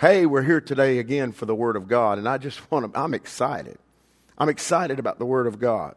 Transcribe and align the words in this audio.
Hey, 0.00 0.26
we're 0.26 0.42
here 0.42 0.60
today 0.60 0.98
again 0.98 1.30
for 1.30 1.46
the 1.46 1.54
Word 1.54 1.76
of 1.76 1.86
God, 1.86 2.18
and 2.18 2.28
I 2.28 2.38
just 2.38 2.68
want 2.70 2.92
to, 2.92 3.00
I'm 3.00 3.14
excited. 3.14 3.78
I'm 4.36 4.48
excited 4.48 4.98
about 4.98 5.18
the 5.18 5.26
Word 5.26 5.46
of 5.46 5.60
God. 5.60 5.94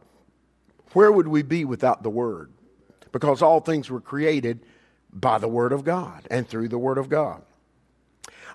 Where 0.94 1.12
would 1.12 1.28
we 1.28 1.42
be 1.42 1.66
without 1.66 2.04
the 2.04 2.10
Word? 2.10 2.52
Because 3.12 3.42
all 3.42 3.60
things 3.60 3.90
were 3.90 4.00
created 4.00 4.60
by 5.12 5.40
the 5.40 5.48
Word 5.48 5.74
of 5.74 5.84
God 5.84 6.28
and 6.30 6.48
through 6.48 6.68
the 6.70 6.78
Word 6.78 7.00
of 7.00 7.10
God. 7.10 7.42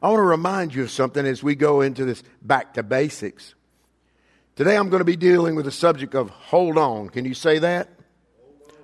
I 0.00 0.08
want 0.08 0.18
to 0.18 0.22
remind 0.22 0.74
you 0.74 0.84
of 0.84 0.90
something 0.90 1.26
as 1.26 1.42
we 1.42 1.54
go 1.54 1.80
into 1.80 2.04
this 2.04 2.22
back 2.40 2.74
to 2.74 2.82
basics. 2.82 3.54
Today 4.54 4.76
I'm 4.76 4.90
going 4.90 5.00
to 5.00 5.04
be 5.04 5.16
dealing 5.16 5.56
with 5.56 5.64
the 5.64 5.72
subject 5.72 6.14
of 6.14 6.30
hold 6.30 6.78
on. 6.78 7.08
Can 7.08 7.24
you 7.24 7.34
say 7.34 7.58
that? 7.58 7.88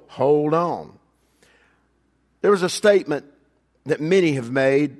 Hold 0.08 0.54
on. 0.54 0.98
There 2.40 2.50
was 2.50 2.62
a 2.62 2.68
statement 2.68 3.26
that 3.86 4.00
many 4.00 4.32
have 4.34 4.50
made 4.50 4.96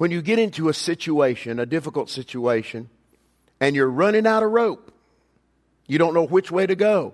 when 0.00 0.10
you 0.10 0.22
get 0.22 0.38
into 0.38 0.70
a 0.70 0.72
situation, 0.72 1.58
a 1.58 1.66
difficult 1.66 2.08
situation, 2.08 2.88
and 3.60 3.76
you're 3.76 3.90
running 3.90 4.26
out 4.26 4.42
of 4.42 4.50
rope. 4.50 4.94
You 5.86 5.98
don't 5.98 6.14
know 6.14 6.26
which 6.26 6.50
way 6.50 6.66
to 6.66 6.74
go. 6.74 7.12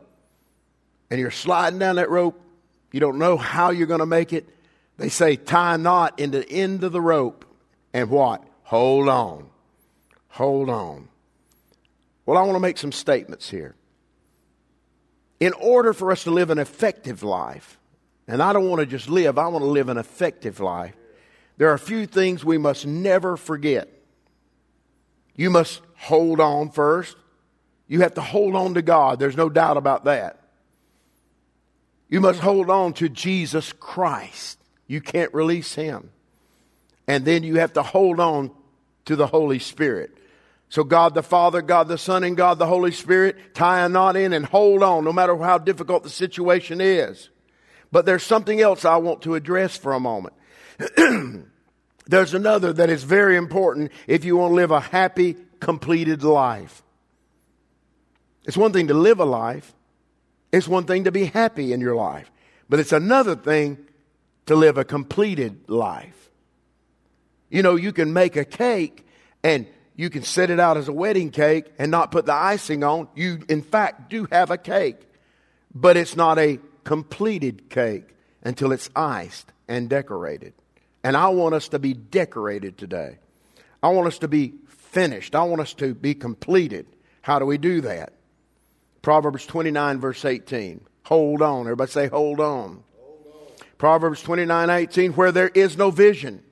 And 1.11 1.19
you're 1.19 1.33
sliding 1.33 1.80
down 1.80 1.97
that 1.97 2.11
rope. 2.11 2.41
You 2.93 3.01
don't 3.01 3.19
know 3.19 3.39
how 3.39 3.71
you're 3.71 3.89
going 3.89 3.99
to 3.99 4.07
make 4.07 4.33
it. 4.33 4.49
They 4.99 5.09
say, 5.09 5.35
tie 5.35 5.75
a 5.75 5.79
knot 5.79 6.21
in 6.21 6.30
the 6.30 6.49
end 6.49 6.85
of 6.85 6.93
the 6.93 7.01
rope 7.01 7.45
and 7.93 8.09
what? 8.09 8.45
Hold 8.63 9.09
on. 9.09 9.49
Hold 10.29 10.71
on. 10.71 11.09
Well, 12.25 12.39
I 12.39 12.43
want 12.43 12.55
to 12.55 12.61
make 12.61 12.79
some 12.79 12.93
statements 12.93 13.51
here. 13.51 13.75
In 15.41 15.55
order 15.55 15.93
for 15.93 16.13
us 16.13 16.23
to 16.23 16.30
live 16.30 16.51
an 16.51 16.61
effective 16.61 17.25
life, 17.25 17.80
and 18.29 18.41
I 18.41 18.53
don't 18.53 18.69
want 18.69 18.79
to 18.79 18.87
just 18.87 19.09
live, 19.09 19.39
I 19.39 19.49
want 19.49 19.65
to 19.65 19.71
live 19.71 19.89
an 19.89 19.99
effective 19.99 20.61
life, 20.61 20.95
there 21.56 21.70
are 21.70 21.74
a 21.74 21.78
few 21.78 22.06
things 22.06 22.45
we 22.45 22.59
must 22.59 22.87
never 22.87 23.37
forget. 23.37 23.88
You 25.34 25.51
must 25.51 25.80
hold 25.96 26.41
on 26.41 26.70
first. 26.70 27.16
You 27.87 28.01
have 28.01 28.15
to 28.15 28.21
hold 28.21 28.54
on 28.54 28.74
to 28.74 28.82
God. 28.82 29.18
There's 29.18 29.37
no 29.37 29.48
doubt 29.48 29.76
about 29.76 30.04
that. 30.04 30.40
You 32.09 32.21
must 32.21 32.40
hold 32.40 32.71
on 32.71 32.93
to 32.95 33.09
Jesus 33.09 33.73
Christ. 33.73 34.59
You 34.87 35.01
can't 35.01 35.32
release 35.35 35.74
Him. 35.74 36.10
And 37.09 37.24
then 37.24 37.43
you 37.43 37.57
have 37.57 37.74
to 37.74 37.82
hold 37.82 38.20
on 38.20 38.51
to 39.07 39.16
the 39.16 39.26
Holy 39.26 39.59
Spirit. 39.59 40.16
So, 40.68 40.82
God 40.82 41.15
the 41.15 41.23
Father, 41.23 41.63
God 41.63 41.88
the 41.88 41.98
Son, 41.98 42.24
and 42.24 42.37
God 42.37 42.59
the 42.59 42.66
Holy 42.66 42.91
Spirit, 42.91 43.54
tie 43.54 43.85
a 43.85 43.88
knot 43.88 44.16
in 44.16 44.32
and 44.32 44.45
hold 44.45 44.82
on 44.82 45.04
no 45.04 45.13
matter 45.13 45.37
how 45.37 45.59
difficult 45.59 46.02
the 46.02 46.10
situation 46.10 46.80
is. 46.80 47.30
But 47.92 48.06
there's 48.06 48.23
something 48.23 48.60
else 48.60 48.84
I 48.84 48.96
want 48.96 49.23
to 49.23 49.34
address 49.34 49.76
for 49.76 49.92
a 49.92 50.01
moment. 50.01 50.34
there's 52.06 52.34
another 52.34 52.73
that 52.73 52.90
is 52.90 53.04
very 53.04 53.37
important 53.37 53.92
if 54.06 54.24
you 54.24 54.37
want 54.37 54.52
to 54.52 54.56
live 54.56 54.70
a 54.70 54.80
happy, 54.80 55.37
completed 55.60 56.23
life. 56.23 56.82
It's 58.45 58.57
one 58.57 58.73
thing 58.73 58.88
to 58.88 58.95
live 58.95 59.18
a 59.18 59.24
life, 59.24 59.73
it's 60.52 60.68
one 60.68 60.84
thing 60.84 61.04
to 61.04 61.12
be 61.12 61.24
happy 61.24 61.73
in 61.73 61.80
your 61.80 61.96
life, 61.96 62.30
but 62.68 62.79
it's 62.79 62.92
another 62.92 63.34
thing 63.34 63.79
to 64.47 64.54
live 64.54 64.78
a 64.78 64.84
completed 64.84 65.69
life. 65.69 66.31
You 67.50 67.62
know, 67.62 67.76
you 67.76 67.92
can 67.92 68.12
make 68.12 68.37
a 68.37 68.44
cake 68.44 69.06
and 69.42 69.66
you 69.97 70.10
can 70.10 70.22
set 70.22 70.50
it 70.50 70.60
out 70.60 70.76
as 70.76 70.88
a 70.88 70.92
wedding 70.92 71.31
cake 71.31 71.72
and 71.78 71.91
not 71.91 72.12
put 72.12 72.26
the 72.26 72.34
icing 72.34 72.84
on. 72.84 73.09
You, 73.14 73.41
in 73.48 73.62
fact, 73.62 74.10
do 74.10 74.28
have 74.31 74.50
a 74.50 74.59
cake, 74.59 75.00
but 75.75 75.97
it's 75.97 76.16
not 76.16 76.38
a 76.38 76.60
completed 76.87 77.69
cake 77.69 78.15
until 78.42 78.72
it's 78.72 78.88
iced 78.94 79.53
and 79.69 79.91
decorated. 79.91 80.54
And 81.03 81.16
I 81.16 81.28
want 81.28 81.54
us 81.54 81.69
to 81.70 81.78
be 81.78 81.92
decorated 81.92 82.78
today. 82.78 83.19
I 83.82 83.88
want 83.88 84.06
us 84.06 84.20
to 84.20 84.28
be 84.28 84.54
finished. 84.69 85.34
I 85.34 85.42
want 85.42 85.60
us 85.60 85.75
to 85.75 85.94
be 85.94 86.14
completed. 86.14 86.87
How 87.22 87.41
do 87.41 87.44
we 87.44 87.59
do 87.59 87.81
that? 87.82 88.12
Proverbs 89.03 89.47
29, 89.47 89.98
verse 90.00 90.25
18. 90.25 90.81
Hold 91.04 91.42
on. 91.42 91.62
Everybody 91.62 91.91
say, 91.91 92.06
hold 92.06 92.38
on. 92.38 92.84
Hold 92.98 93.26
on. 93.26 93.66
Proverbs 93.78 94.22
29, 94.22 94.70
18. 94.70 95.12
Where 95.14 95.32
there 95.32 95.48
is 95.48 95.76
no 95.76 95.91
vision, 95.91 96.42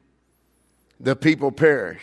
the 0.98 1.14
people 1.14 1.52
perish. 1.52 2.02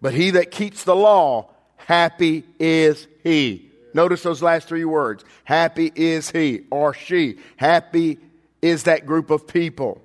But 0.00 0.14
he 0.14 0.30
that 0.30 0.52
keeps 0.52 0.84
the 0.84 0.94
law, 0.94 1.50
happy 1.76 2.44
is 2.60 3.08
he. 3.24 3.65
Notice 3.96 4.22
those 4.22 4.42
last 4.42 4.68
three 4.68 4.84
words. 4.84 5.24
Happy 5.44 5.90
is 5.94 6.30
he 6.30 6.66
or 6.70 6.94
she. 6.94 7.38
Happy 7.56 8.18
is 8.60 8.82
that 8.84 9.06
group 9.06 9.30
of 9.30 9.48
people. 9.48 10.02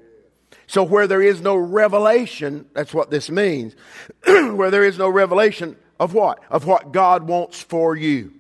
So 0.66 0.82
where 0.82 1.06
there 1.08 1.22
is 1.22 1.42
no 1.42 1.56
revelation, 1.58 2.66
that's 2.74 2.94
what 2.94 3.12
this 3.12 3.30
means. 3.30 3.76
where 4.26 4.72
there 4.72 4.86
is 4.86 4.98
no 4.98 5.10
revelation 5.10 5.76
of 6.00 6.14
what? 6.14 6.40
Of 6.50 6.66
what 6.66 6.92
God 6.94 7.28
wants 7.28 7.62
for 7.62 7.96
you. 7.96 8.32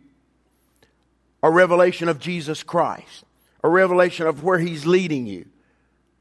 A 1.44 1.52
revelation 1.52 2.08
of 2.08 2.18
Jesus 2.18 2.64
Christ. 2.64 3.26
A 3.64 3.70
revelation 3.70 4.28
of 4.28 4.44
where 4.44 4.58
he's 4.58 4.86
leading 4.86 5.28
you. 5.28 5.46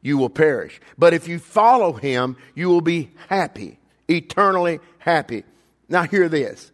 You 0.03 0.19
will 0.19 0.29
perish. 0.29 0.81
But 0.99 1.15
if 1.15 1.29
you 1.29 1.39
follow 1.39 1.93
him, 1.93 2.37
you 2.55 2.69
will 2.69 2.81
be 2.81 3.13
happy 3.29 3.79
eternally 4.11 4.81
happy. 4.99 5.45
Now, 5.89 6.03
hear 6.03 6.29
this, 6.29 6.71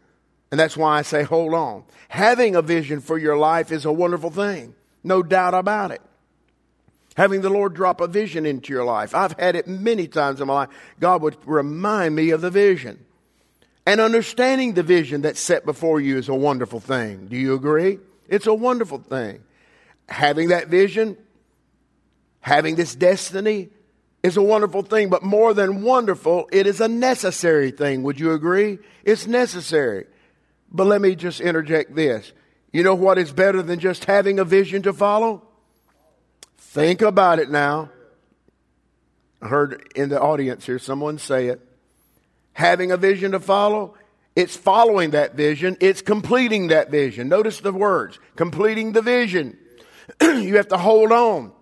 and 0.50 0.60
that's 0.60 0.76
why 0.76 0.98
I 0.98 1.02
say 1.02 1.22
hold 1.22 1.54
on. 1.54 1.84
Having 2.08 2.56
a 2.56 2.62
vision 2.62 3.00
for 3.00 3.18
your 3.18 3.36
life 3.36 3.72
is 3.72 3.84
a 3.84 3.92
wonderful 3.92 4.30
thing, 4.30 4.74
no 5.02 5.22
doubt 5.22 5.54
about 5.54 5.90
it. 5.90 6.02
Having 7.16 7.40
the 7.40 7.50
Lord 7.50 7.72
drop 7.74 8.00
a 8.02 8.06
vision 8.06 8.44
into 8.44 8.72
your 8.72 8.84
life. 8.84 9.14
I've 9.14 9.32
had 9.38 9.56
it 9.56 9.66
many 9.66 10.06
times 10.06 10.40
in 10.40 10.46
my 10.48 10.54
life. 10.54 10.68
God 11.00 11.22
would 11.22 11.36
remind 11.46 12.14
me 12.14 12.30
of 12.30 12.42
the 12.42 12.50
vision. 12.50 13.04
And 13.86 14.00
understanding 14.00 14.74
the 14.74 14.82
vision 14.82 15.22
that's 15.22 15.40
set 15.40 15.64
before 15.64 15.98
you 15.98 16.18
is 16.18 16.28
a 16.28 16.34
wonderful 16.34 16.80
thing. 16.80 17.28
Do 17.28 17.36
you 17.36 17.54
agree? 17.54 18.00
It's 18.28 18.46
a 18.46 18.52
wonderful 18.52 18.98
thing. 18.98 19.42
Having 20.08 20.48
that 20.48 20.68
vision, 20.68 21.16
having 22.40 22.74
this 22.74 22.94
destiny, 22.94 23.70
is 24.22 24.36
a 24.36 24.42
wonderful 24.42 24.82
thing, 24.82 25.08
but 25.08 25.22
more 25.22 25.54
than 25.54 25.82
wonderful, 25.82 26.48
it 26.52 26.66
is 26.66 26.80
a 26.80 26.88
necessary 26.88 27.70
thing. 27.70 28.02
Would 28.02 28.20
you 28.20 28.32
agree? 28.32 28.78
It's 29.04 29.26
necessary. 29.26 30.06
But 30.76 30.86
let 30.86 31.00
me 31.00 31.16
just 31.16 31.40
interject 31.40 31.94
this. 31.94 32.32
You 32.70 32.82
know 32.82 32.94
what 32.94 33.16
is 33.16 33.32
better 33.32 33.62
than 33.62 33.80
just 33.80 34.04
having 34.04 34.38
a 34.38 34.44
vision 34.44 34.82
to 34.82 34.92
follow? 34.92 35.42
Think 36.58 37.00
about 37.00 37.38
it 37.38 37.50
now. 37.50 37.90
I 39.40 39.48
heard 39.48 39.90
in 39.96 40.10
the 40.10 40.20
audience 40.20 40.66
here 40.66 40.78
someone 40.78 41.16
say 41.18 41.46
it. 41.46 41.60
Having 42.52 42.92
a 42.92 42.98
vision 42.98 43.32
to 43.32 43.40
follow, 43.40 43.94
it's 44.34 44.54
following 44.54 45.10
that 45.10 45.34
vision, 45.34 45.78
it's 45.80 46.02
completing 46.02 46.68
that 46.68 46.90
vision. 46.90 47.28
Notice 47.28 47.60
the 47.60 47.72
words 47.72 48.18
completing 48.36 48.92
the 48.92 49.02
vision. 49.02 49.56
you 50.20 50.56
have 50.56 50.68
to 50.68 50.76
hold 50.76 51.10
on. 51.10 51.52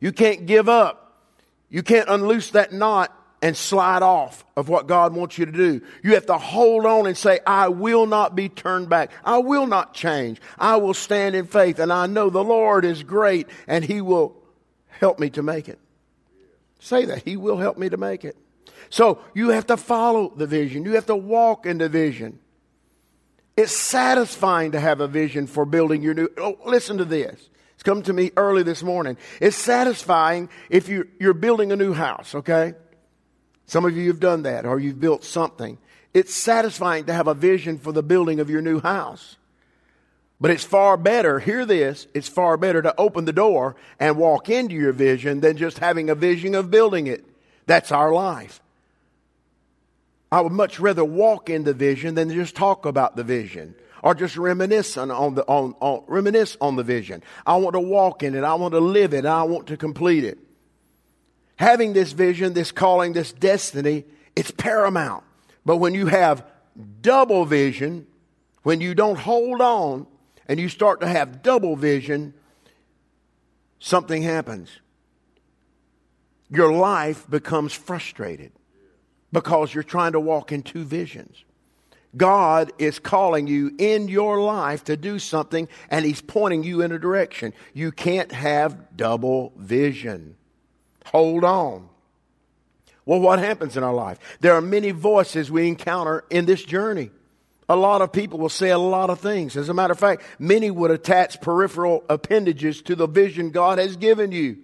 You 0.00 0.12
can't 0.12 0.44
give 0.44 0.68
up. 0.68 1.22
You 1.70 1.82
can't 1.82 2.08
unloose 2.08 2.50
that 2.50 2.72
knot 2.72 3.16
and 3.42 3.56
slide 3.56 4.02
off 4.02 4.44
of 4.56 4.68
what 4.68 4.86
God 4.86 5.14
wants 5.14 5.36
you 5.36 5.44
to 5.44 5.52
do. 5.52 5.82
You 6.04 6.14
have 6.14 6.26
to 6.26 6.38
hold 6.38 6.86
on 6.86 7.06
and 7.06 7.16
say, 7.16 7.40
I 7.44 7.68
will 7.68 8.06
not 8.06 8.36
be 8.36 8.48
turned 8.48 8.88
back. 8.88 9.10
I 9.24 9.38
will 9.38 9.66
not 9.66 9.92
change. 9.92 10.40
I 10.58 10.76
will 10.76 10.94
stand 10.94 11.34
in 11.34 11.46
faith 11.46 11.80
and 11.80 11.92
I 11.92 12.06
know 12.06 12.30
the 12.30 12.44
Lord 12.44 12.84
is 12.84 13.02
great 13.02 13.48
and 13.66 13.84
He 13.84 14.00
will 14.00 14.36
help 14.88 15.18
me 15.18 15.28
to 15.30 15.42
make 15.42 15.68
it. 15.68 15.80
Say 16.78 17.04
that. 17.06 17.24
He 17.24 17.36
will 17.36 17.58
help 17.58 17.76
me 17.76 17.88
to 17.88 17.96
make 17.96 18.24
it. 18.24 18.36
So 18.88 19.18
you 19.34 19.50
have 19.50 19.66
to 19.66 19.76
follow 19.76 20.32
the 20.34 20.46
vision. 20.46 20.84
You 20.84 20.92
have 20.92 21.06
to 21.06 21.16
walk 21.16 21.66
in 21.66 21.78
the 21.78 21.88
vision. 21.88 22.38
It's 23.56 23.72
satisfying 23.72 24.72
to 24.72 24.80
have 24.80 25.00
a 25.00 25.08
vision 25.08 25.46
for 25.46 25.64
building 25.64 26.02
your 26.02 26.14
new. 26.14 26.28
Oh, 26.38 26.58
listen 26.64 26.98
to 26.98 27.04
this. 27.04 27.50
It's 27.74 27.82
come 27.82 28.02
to 28.02 28.12
me 28.12 28.30
early 28.36 28.62
this 28.62 28.82
morning. 28.82 29.16
It's 29.40 29.56
satisfying 29.56 30.48
if 30.70 30.88
you, 30.88 31.08
you're 31.18 31.34
building 31.34 31.72
a 31.72 31.76
new 31.76 31.92
house, 31.92 32.34
okay? 32.34 32.74
Some 33.66 33.84
of 33.84 33.96
you 33.96 34.08
have 34.08 34.20
done 34.20 34.42
that 34.42 34.66
or 34.66 34.78
you've 34.78 35.00
built 35.00 35.24
something. 35.24 35.78
It's 36.14 36.34
satisfying 36.34 37.06
to 37.06 37.12
have 37.12 37.26
a 37.26 37.34
vision 37.34 37.78
for 37.78 37.92
the 37.92 38.02
building 38.02 38.40
of 38.40 38.50
your 38.50 38.60
new 38.60 38.80
house. 38.80 39.36
But 40.40 40.50
it's 40.50 40.64
far 40.64 40.96
better, 40.96 41.38
hear 41.38 41.64
this, 41.64 42.08
it's 42.14 42.28
far 42.28 42.56
better 42.56 42.82
to 42.82 42.94
open 42.98 43.26
the 43.26 43.32
door 43.32 43.76
and 44.00 44.16
walk 44.16 44.50
into 44.50 44.74
your 44.74 44.92
vision 44.92 45.40
than 45.40 45.56
just 45.56 45.78
having 45.78 46.10
a 46.10 46.16
vision 46.16 46.54
of 46.54 46.70
building 46.70 47.06
it. 47.06 47.24
That's 47.66 47.92
our 47.92 48.12
life. 48.12 48.60
I 50.32 50.40
would 50.40 50.52
much 50.52 50.80
rather 50.80 51.04
walk 51.04 51.48
in 51.48 51.64
the 51.64 51.74
vision 51.74 52.14
than 52.14 52.30
just 52.30 52.56
talk 52.56 52.86
about 52.86 53.16
the 53.16 53.22
vision 53.22 53.74
or 54.02 54.14
just 54.14 54.36
reminisce 54.36 54.96
on, 54.96 55.10
on 55.10 55.34
the 55.34 55.44
on, 55.46 55.74
on, 55.80 56.02
reminisce 56.08 56.56
on 56.60 56.76
the 56.76 56.82
vision. 56.82 57.22
I 57.46 57.56
want 57.56 57.74
to 57.74 57.80
walk 57.80 58.22
in 58.22 58.34
it. 58.34 58.42
I 58.42 58.54
want 58.54 58.72
to 58.72 58.80
live 58.80 59.14
it. 59.14 59.24
I 59.24 59.44
want 59.44 59.68
to 59.68 59.76
complete 59.76 60.24
it. 60.24 60.38
Having 61.62 61.92
this 61.92 62.10
vision, 62.10 62.54
this 62.54 62.72
calling, 62.72 63.12
this 63.12 63.32
destiny, 63.32 64.02
it's 64.34 64.50
paramount. 64.50 65.22
But 65.64 65.76
when 65.76 65.94
you 65.94 66.08
have 66.08 66.44
double 67.00 67.44
vision, 67.44 68.08
when 68.64 68.80
you 68.80 68.96
don't 68.96 69.16
hold 69.16 69.60
on 69.60 70.08
and 70.48 70.58
you 70.58 70.68
start 70.68 71.00
to 71.02 71.06
have 71.06 71.40
double 71.40 71.76
vision, 71.76 72.34
something 73.78 74.24
happens. 74.24 74.70
Your 76.50 76.72
life 76.72 77.30
becomes 77.30 77.72
frustrated. 77.72 78.50
because 79.30 79.72
you're 79.72 79.84
trying 79.84 80.12
to 80.12 80.20
walk 80.20 80.50
in 80.50 80.64
two 80.64 80.82
visions. 80.82 81.44
God 82.16 82.72
is 82.78 82.98
calling 82.98 83.46
you 83.46 83.72
in 83.78 84.08
your 84.08 84.40
life 84.42 84.82
to 84.84 84.96
do 84.96 85.20
something 85.20 85.68
and 85.90 86.04
He's 86.04 86.20
pointing 86.20 86.64
you 86.64 86.82
in 86.82 86.90
a 86.90 86.98
direction. 86.98 87.54
You 87.72 87.92
can't 87.92 88.32
have 88.32 88.96
double 88.96 89.52
vision. 89.56 90.36
Hold 91.06 91.44
on. 91.44 91.88
Well, 93.04 93.20
what 93.20 93.38
happens 93.38 93.76
in 93.76 93.82
our 93.82 93.94
life? 93.94 94.18
There 94.40 94.54
are 94.54 94.60
many 94.60 94.92
voices 94.92 95.50
we 95.50 95.66
encounter 95.66 96.24
in 96.30 96.46
this 96.46 96.62
journey. 96.62 97.10
A 97.68 97.76
lot 97.76 98.02
of 98.02 98.12
people 98.12 98.38
will 98.38 98.48
say 98.48 98.70
a 98.70 98.78
lot 98.78 99.10
of 99.10 99.20
things. 99.20 99.56
As 99.56 99.68
a 99.68 99.74
matter 99.74 99.92
of 99.92 99.98
fact, 99.98 100.22
many 100.38 100.70
would 100.70 100.90
attach 100.90 101.40
peripheral 101.40 102.04
appendages 102.08 102.82
to 102.82 102.94
the 102.94 103.06
vision 103.06 103.50
God 103.50 103.78
has 103.78 103.96
given 103.96 104.30
you. 104.30 104.58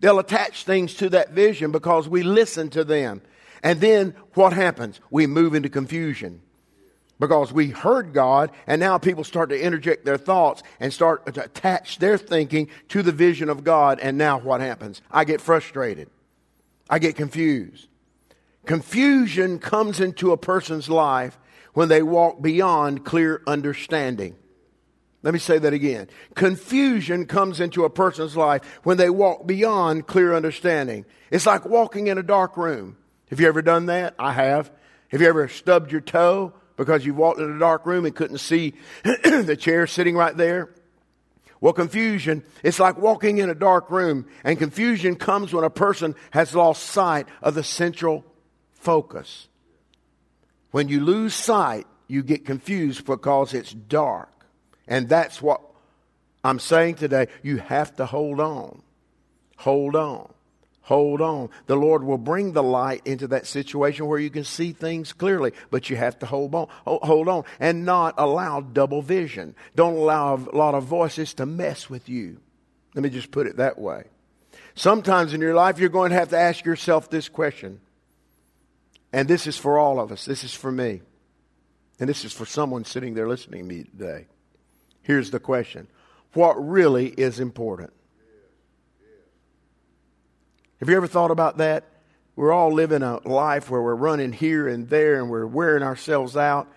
They'll 0.00 0.18
attach 0.18 0.64
things 0.64 0.94
to 0.94 1.08
that 1.10 1.30
vision 1.30 1.72
because 1.72 2.08
we 2.08 2.22
listen 2.22 2.68
to 2.70 2.84
them. 2.84 3.22
And 3.62 3.80
then 3.80 4.14
what 4.34 4.52
happens? 4.52 5.00
We 5.10 5.26
move 5.26 5.54
into 5.54 5.68
confusion 5.68 6.42
because 7.18 7.52
we 7.52 7.68
heard 7.68 8.12
God 8.12 8.50
and 8.66 8.80
now 8.80 8.98
people 8.98 9.24
start 9.24 9.50
to 9.50 9.60
interject 9.60 10.04
their 10.04 10.18
thoughts 10.18 10.62
and 10.80 10.92
start 10.92 11.32
to 11.34 11.44
attach 11.44 11.98
their 11.98 12.18
thinking 12.18 12.68
to 12.88 13.02
the 13.02 13.12
vision 13.12 13.48
of 13.48 13.64
God. 13.64 13.98
And 14.00 14.18
now 14.18 14.38
what 14.38 14.60
happens? 14.60 15.02
I 15.10 15.24
get 15.24 15.40
frustrated. 15.40 16.10
I 16.88 16.98
get 16.98 17.16
confused. 17.16 17.88
Confusion 18.66 19.58
comes 19.58 20.00
into 20.00 20.32
a 20.32 20.36
person's 20.36 20.88
life 20.88 21.38
when 21.72 21.88
they 21.88 22.02
walk 22.02 22.42
beyond 22.42 23.04
clear 23.04 23.42
understanding. 23.46 24.36
Let 25.22 25.32
me 25.32 25.40
say 25.40 25.58
that 25.58 25.72
again. 25.72 26.08
Confusion 26.34 27.26
comes 27.26 27.60
into 27.60 27.84
a 27.84 27.90
person's 27.90 28.36
life 28.36 28.62
when 28.82 28.96
they 28.96 29.10
walk 29.10 29.46
beyond 29.46 30.06
clear 30.06 30.34
understanding. 30.34 31.04
It's 31.30 31.46
like 31.46 31.64
walking 31.64 32.06
in 32.06 32.18
a 32.18 32.22
dark 32.22 32.56
room. 32.56 32.96
Have 33.30 33.40
you 33.40 33.48
ever 33.48 33.62
done 33.62 33.86
that? 33.86 34.14
I 34.18 34.32
have. 34.32 34.70
Have 35.08 35.20
you 35.20 35.28
ever 35.28 35.48
stubbed 35.48 35.90
your 35.90 36.00
toe 36.00 36.52
because 36.76 37.04
you 37.04 37.14
walked 37.14 37.40
in 37.40 37.50
a 37.50 37.58
dark 37.58 37.86
room 37.86 38.04
and 38.04 38.14
couldn't 38.14 38.38
see 38.38 38.74
the 39.02 39.56
chair 39.58 39.86
sitting 39.86 40.16
right 40.16 40.36
there? 40.36 40.70
Well, 41.60 41.72
confusion, 41.72 42.44
it's 42.62 42.78
like 42.78 42.98
walking 42.98 43.38
in 43.38 43.48
a 43.48 43.54
dark 43.54 43.90
room, 43.90 44.26
and 44.44 44.58
confusion 44.58 45.16
comes 45.16 45.52
when 45.52 45.64
a 45.64 45.70
person 45.70 46.14
has 46.30 46.54
lost 46.54 46.82
sight 46.82 47.26
of 47.42 47.54
the 47.54 47.64
central 47.64 48.24
focus. 48.74 49.48
When 50.70 50.88
you 50.88 51.00
lose 51.00 51.34
sight, 51.34 51.86
you 52.08 52.22
get 52.22 52.44
confused 52.44 53.06
because 53.06 53.54
it's 53.54 53.72
dark. 53.72 54.30
And 54.86 55.08
that's 55.08 55.40
what 55.40 55.60
I'm 56.44 56.58
saying 56.58 56.96
today. 56.96 57.28
You 57.42 57.56
have 57.56 57.96
to 57.96 58.06
hold 58.06 58.38
on. 58.38 58.82
Hold 59.56 59.96
on. 59.96 60.32
Hold 60.86 61.20
on. 61.20 61.50
The 61.66 61.74
Lord 61.74 62.04
will 62.04 62.16
bring 62.16 62.52
the 62.52 62.62
light 62.62 63.02
into 63.04 63.26
that 63.28 63.48
situation 63.48 64.06
where 64.06 64.20
you 64.20 64.30
can 64.30 64.44
see 64.44 64.72
things 64.72 65.12
clearly, 65.12 65.50
but 65.68 65.90
you 65.90 65.96
have 65.96 66.16
to 66.20 66.26
hold 66.26 66.54
on, 66.54 66.68
hold 66.84 67.26
on, 67.26 67.42
and 67.58 67.84
not 67.84 68.14
allow 68.16 68.60
double 68.60 69.02
vision. 69.02 69.56
Don't 69.74 69.96
allow 69.96 70.36
a 70.36 70.56
lot 70.56 70.76
of 70.76 70.84
voices 70.84 71.34
to 71.34 71.46
mess 71.46 71.90
with 71.90 72.08
you. 72.08 72.38
Let 72.94 73.02
me 73.02 73.10
just 73.10 73.32
put 73.32 73.48
it 73.48 73.56
that 73.56 73.80
way. 73.80 74.04
Sometimes 74.76 75.34
in 75.34 75.40
your 75.40 75.56
life, 75.56 75.80
you're 75.80 75.88
going 75.88 76.10
to 76.10 76.16
have 76.16 76.28
to 76.28 76.38
ask 76.38 76.64
yourself 76.64 77.10
this 77.10 77.28
question. 77.28 77.80
And 79.12 79.26
this 79.26 79.48
is 79.48 79.56
for 79.56 79.78
all 79.78 79.98
of 79.98 80.12
us. 80.12 80.24
This 80.24 80.44
is 80.44 80.54
for 80.54 80.70
me. 80.70 81.02
And 81.98 82.08
this 82.08 82.24
is 82.24 82.32
for 82.32 82.46
someone 82.46 82.84
sitting 82.84 83.14
there 83.14 83.26
listening 83.26 83.68
to 83.68 83.74
me 83.74 83.82
today. 83.82 84.26
Here's 85.02 85.32
the 85.32 85.40
question 85.40 85.88
What 86.34 86.54
really 86.64 87.08
is 87.08 87.40
important? 87.40 87.92
Have 90.80 90.88
you 90.88 90.96
ever 90.96 91.06
thought 91.06 91.30
about 91.30 91.58
that? 91.58 91.84
We're 92.34 92.52
all 92.52 92.72
living 92.72 93.02
a 93.02 93.26
life 93.26 93.70
where 93.70 93.80
we're 93.80 93.94
running 93.94 94.32
here 94.32 94.68
and 94.68 94.88
there 94.88 95.20
and 95.20 95.30
we're 95.30 95.46
wearing 95.46 95.82
ourselves 95.82 96.36
out. 96.36 96.68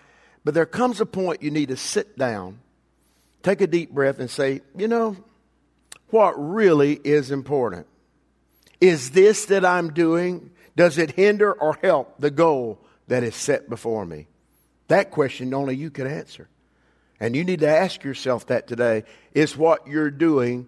But 0.42 0.54
there 0.54 0.66
comes 0.66 1.00
a 1.00 1.06
point 1.06 1.42
you 1.42 1.50
need 1.50 1.68
to 1.68 1.76
sit 1.76 2.16
down, 2.16 2.60
take 3.42 3.60
a 3.60 3.66
deep 3.66 3.90
breath, 3.90 4.18
and 4.18 4.30
say, 4.30 4.62
you 4.74 4.88
know, 4.88 5.16
what 6.08 6.32
really 6.36 6.94
is 7.04 7.30
important? 7.30 7.86
Is 8.80 9.10
this 9.10 9.44
that 9.46 9.66
I'm 9.66 9.92
doing, 9.92 10.50
does 10.76 10.96
it 10.96 11.10
hinder 11.10 11.52
or 11.52 11.78
help 11.82 12.18
the 12.18 12.30
goal 12.30 12.78
that 13.08 13.22
is 13.22 13.34
set 13.36 13.68
before 13.68 14.06
me? 14.06 14.28
That 14.88 15.10
question 15.10 15.52
only 15.52 15.76
you 15.76 15.90
can 15.90 16.06
answer. 16.06 16.48
And 17.20 17.36
you 17.36 17.44
need 17.44 17.60
to 17.60 17.68
ask 17.68 18.02
yourself 18.02 18.46
that 18.46 18.66
today. 18.66 19.04
Is 19.34 19.54
what 19.54 19.86
you're 19.86 20.10
doing 20.10 20.66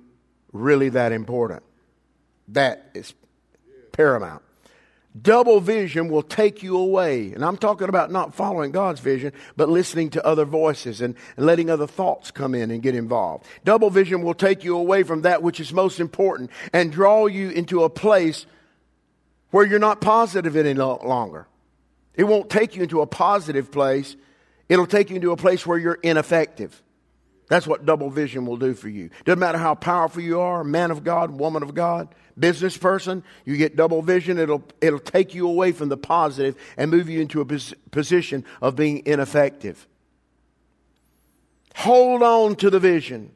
really 0.53 0.91
that 0.91 1.13
important? 1.13 1.63
That 2.49 2.91
is 2.93 3.15
paramount. 3.93 4.43
Double 5.21 5.61
vision 5.61 6.09
will 6.09 6.23
take 6.23 6.63
you 6.63 6.77
away. 6.79 7.33
And 7.33 7.45
I'm 7.45 7.59
talking 7.59 7.89
about 7.89 8.11
not 8.11 8.35
following 8.35 8.73
God's 8.73 9.01
vision, 9.01 9.33
but 9.57 9.69
listening 9.69 10.09
to 10.11 10.27
other 10.27 10.47
voices 10.47 11.03
and, 11.03 11.15
letting 11.37 11.69
other 11.69 11.87
thoughts 11.87 12.31
come 12.31 12.55
in 12.55 12.71
and 12.71 12.83
get 12.83 12.95
involved. 12.95 13.45
Double 13.63 13.91
vision 13.91 14.23
will 14.23 14.35
take 14.35 14.65
you 14.65 14.77
away 14.77 15.03
from 15.03 15.23
that 15.23 15.43
which 15.43 15.61
is 15.61 15.73
most 15.73 16.01
important 16.01 16.51
and 16.73 16.91
draw 16.91 17.27
you 17.27 17.51
into 17.51 17.85
a 17.85 17.91
place 17.91 18.47
where 19.51 19.67
you're 19.67 19.79
not 19.79 20.01
positive 20.01 20.57
any 20.57 20.73
longer. 20.73 21.47
It 22.15 22.25
won't 22.25 22.49
take 22.49 22.75
you 22.75 22.83
into 22.83 23.03
a 23.03 23.07
positive 23.07 23.71
place. 23.71 24.17
It'll 24.69 24.87
take 24.87 25.11
you 25.11 25.17
into 25.17 25.33
a 25.33 25.37
place 25.37 25.67
where 25.67 25.79
you're 25.79 25.99
ineffective. 26.03 26.83
That's 27.53 27.67
what 27.67 27.85
double 27.85 28.09
vision 28.09 28.47
will 28.47 28.57
do 28.57 28.73
for 28.73 28.89
you. 28.89 29.11
Doesn't 29.27 29.39
matter 29.39 29.59
how 29.59 29.75
powerful 29.75 30.23
you 30.23 30.41
are, 30.41 30.65
man 30.65 30.91
of 30.91 31.05
God, 31.05 31.33
woman 31.33 31.63
of 31.63 31.75
God, 31.75 32.09
business 32.39 32.79
person, 32.79 33.23
you 33.45 33.59
get 33.59 33.77
double 33.77 34.01
vision, 34.01 34.39
it'll, 34.39 34.65
it'll 34.81 34.99
take 34.99 35.35
you 35.35 35.47
away 35.47 35.73
from 35.73 35.91
the 35.91 35.99
positive 35.99 36.57
and 36.79 36.91
move 36.91 37.11
you 37.11 37.21
into 37.21 37.43
a 37.43 37.45
pos- 37.45 37.75
position 37.91 38.47
of 38.63 38.75
being 38.75 39.03
ineffective. 39.05 39.87
Hold 41.75 42.23
on 42.23 42.57
to 42.57 42.71
the 42.71 42.81
vision. 42.81 43.31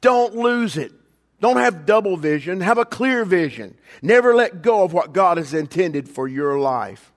Don't 0.00 0.36
lose 0.36 0.76
it. 0.76 0.92
Don't 1.40 1.56
have 1.56 1.86
double 1.86 2.16
vision. 2.16 2.60
Have 2.60 2.78
a 2.78 2.84
clear 2.84 3.24
vision. 3.24 3.76
Never 4.00 4.32
let 4.32 4.62
go 4.62 4.84
of 4.84 4.92
what 4.92 5.12
God 5.12 5.38
has 5.38 5.54
intended 5.54 6.08
for 6.08 6.28
your 6.28 6.60
life. 6.60 7.12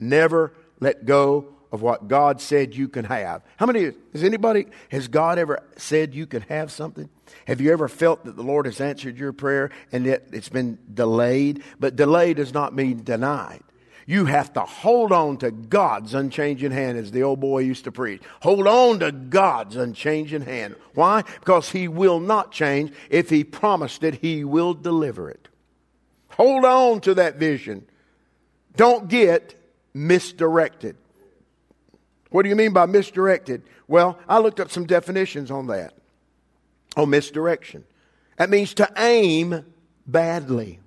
Never 0.00 0.54
let 0.80 1.04
go 1.04 1.55
of 1.76 1.82
what 1.82 2.08
God 2.08 2.40
said 2.40 2.74
you 2.74 2.88
can 2.88 3.04
have. 3.04 3.42
How 3.58 3.66
many, 3.66 3.92
has 4.14 4.24
anybody, 4.24 4.64
has 4.88 5.08
God 5.08 5.38
ever 5.38 5.62
said 5.76 6.14
you 6.14 6.26
can 6.26 6.40
have 6.42 6.72
something? 6.72 7.10
Have 7.46 7.60
you 7.60 7.70
ever 7.70 7.86
felt 7.86 8.24
that 8.24 8.34
the 8.34 8.42
Lord 8.42 8.64
has 8.64 8.80
answered 8.80 9.18
your 9.18 9.34
prayer 9.34 9.68
and 9.92 10.06
that 10.06 10.28
it's 10.32 10.48
been 10.48 10.78
delayed? 10.92 11.62
But 11.78 11.94
delay 11.94 12.32
does 12.32 12.54
not 12.54 12.74
mean 12.74 13.04
denied. 13.04 13.60
You 14.06 14.24
have 14.24 14.54
to 14.54 14.60
hold 14.60 15.12
on 15.12 15.36
to 15.38 15.50
God's 15.50 16.14
unchanging 16.14 16.70
hand, 16.70 16.96
as 16.96 17.10
the 17.10 17.24
old 17.24 17.40
boy 17.40 17.58
used 17.58 17.84
to 17.84 17.92
preach. 17.92 18.22
Hold 18.40 18.66
on 18.66 19.00
to 19.00 19.12
God's 19.12 19.76
unchanging 19.76 20.42
hand. 20.42 20.76
Why? 20.94 21.24
Because 21.40 21.72
He 21.72 21.88
will 21.88 22.20
not 22.20 22.52
change. 22.52 22.90
If 23.10 23.28
He 23.28 23.44
promised 23.44 24.02
it, 24.02 24.14
He 24.14 24.44
will 24.44 24.72
deliver 24.72 25.28
it. 25.28 25.48
Hold 26.30 26.64
on 26.64 27.02
to 27.02 27.14
that 27.16 27.36
vision. 27.36 27.84
Don't 28.76 29.08
get 29.08 29.54
misdirected. 29.92 30.96
What 32.30 32.42
do 32.42 32.48
you 32.48 32.56
mean 32.56 32.72
by 32.72 32.86
misdirected? 32.86 33.62
Well, 33.88 34.18
I 34.28 34.38
looked 34.38 34.60
up 34.60 34.70
some 34.70 34.86
definitions 34.86 35.50
on 35.50 35.68
that. 35.68 35.94
On 36.96 37.08
misdirection. 37.08 37.84
That 38.36 38.50
means 38.50 38.74
to 38.74 38.90
aim 38.96 39.64
badly. 40.06 40.80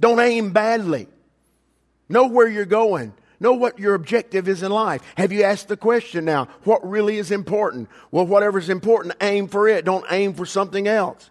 Don't 0.00 0.20
aim 0.20 0.52
badly. 0.52 1.08
Know 2.08 2.26
where 2.26 2.48
you're 2.48 2.64
going. 2.64 3.14
Know 3.40 3.54
what 3.54 3.78
your 3.78 3.94
objective 3.94 4.48
is 4.48 4.62
in 4.62 4.70
life. 4.70 5.02
Have 5.16 5.32
you 5.32 5.42
asked 5.42 5.66
the 5.66 5.76
question 5.76 6.24
now, 6.24 6.46
what 6.62 6.88
really 6.88 7.18
is 7.18 7.32
important? 7.32 7.88
Well, 8.12 8.26
whatever's 8.26 8.68
important, 8.68 9.16
aim 9.20 9.48
for 9.48 9.66
it. 9.66 9.84
Don't 9.84 10.04
aim 10.10 10.34
for 10.34 10.46
something 10.46 10.86
else. 10.86 11.30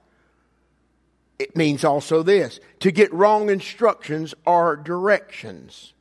It 1.39 1.55
means 1.55 1.83
also 1.83 2.21
this 2.21 2.59
to 2.81 2.91
get 2.91 3.13
wrong 3.13 3.50
instructions 3.50 4.33
or 4.45 4.75
directions. 4.75 5.93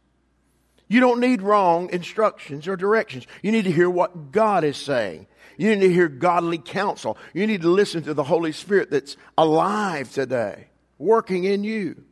You 0.91 0.99
don't 0.99 1.21
need 1.21 1.41
wrong 1.41 1.89
instructions 1.93 2.67
or 2.67 2.77
directions. 2.77 3.25
You 3.43 3.53
need 3.53 3.63
to 3.63 3.71
hear 3.71 3.89
what 3.89 4.33
God 4.33 4.65
is 4.65 4.77
saying. 4.77 5.29
You 5.57 5.69
need 5.71 5.87
to 5.87 5.93
hear 5.93 6.09
godly 6.09 6.59
counsel. 6.59 7.17
You 7.33 7.47
need 7.47 7.63
to 7.63 7.71
listen 7.71 8.03
to 8.03 8.13
the 8.13 8.25
Holy 8.25 8.51
Spirit 8.51 8.91
that's 8.91 9.17
alive 9.39 10.13
today, 10.13 10.67
working 10.99 11.45
in 11.45 11.63
you. 11.63 12.03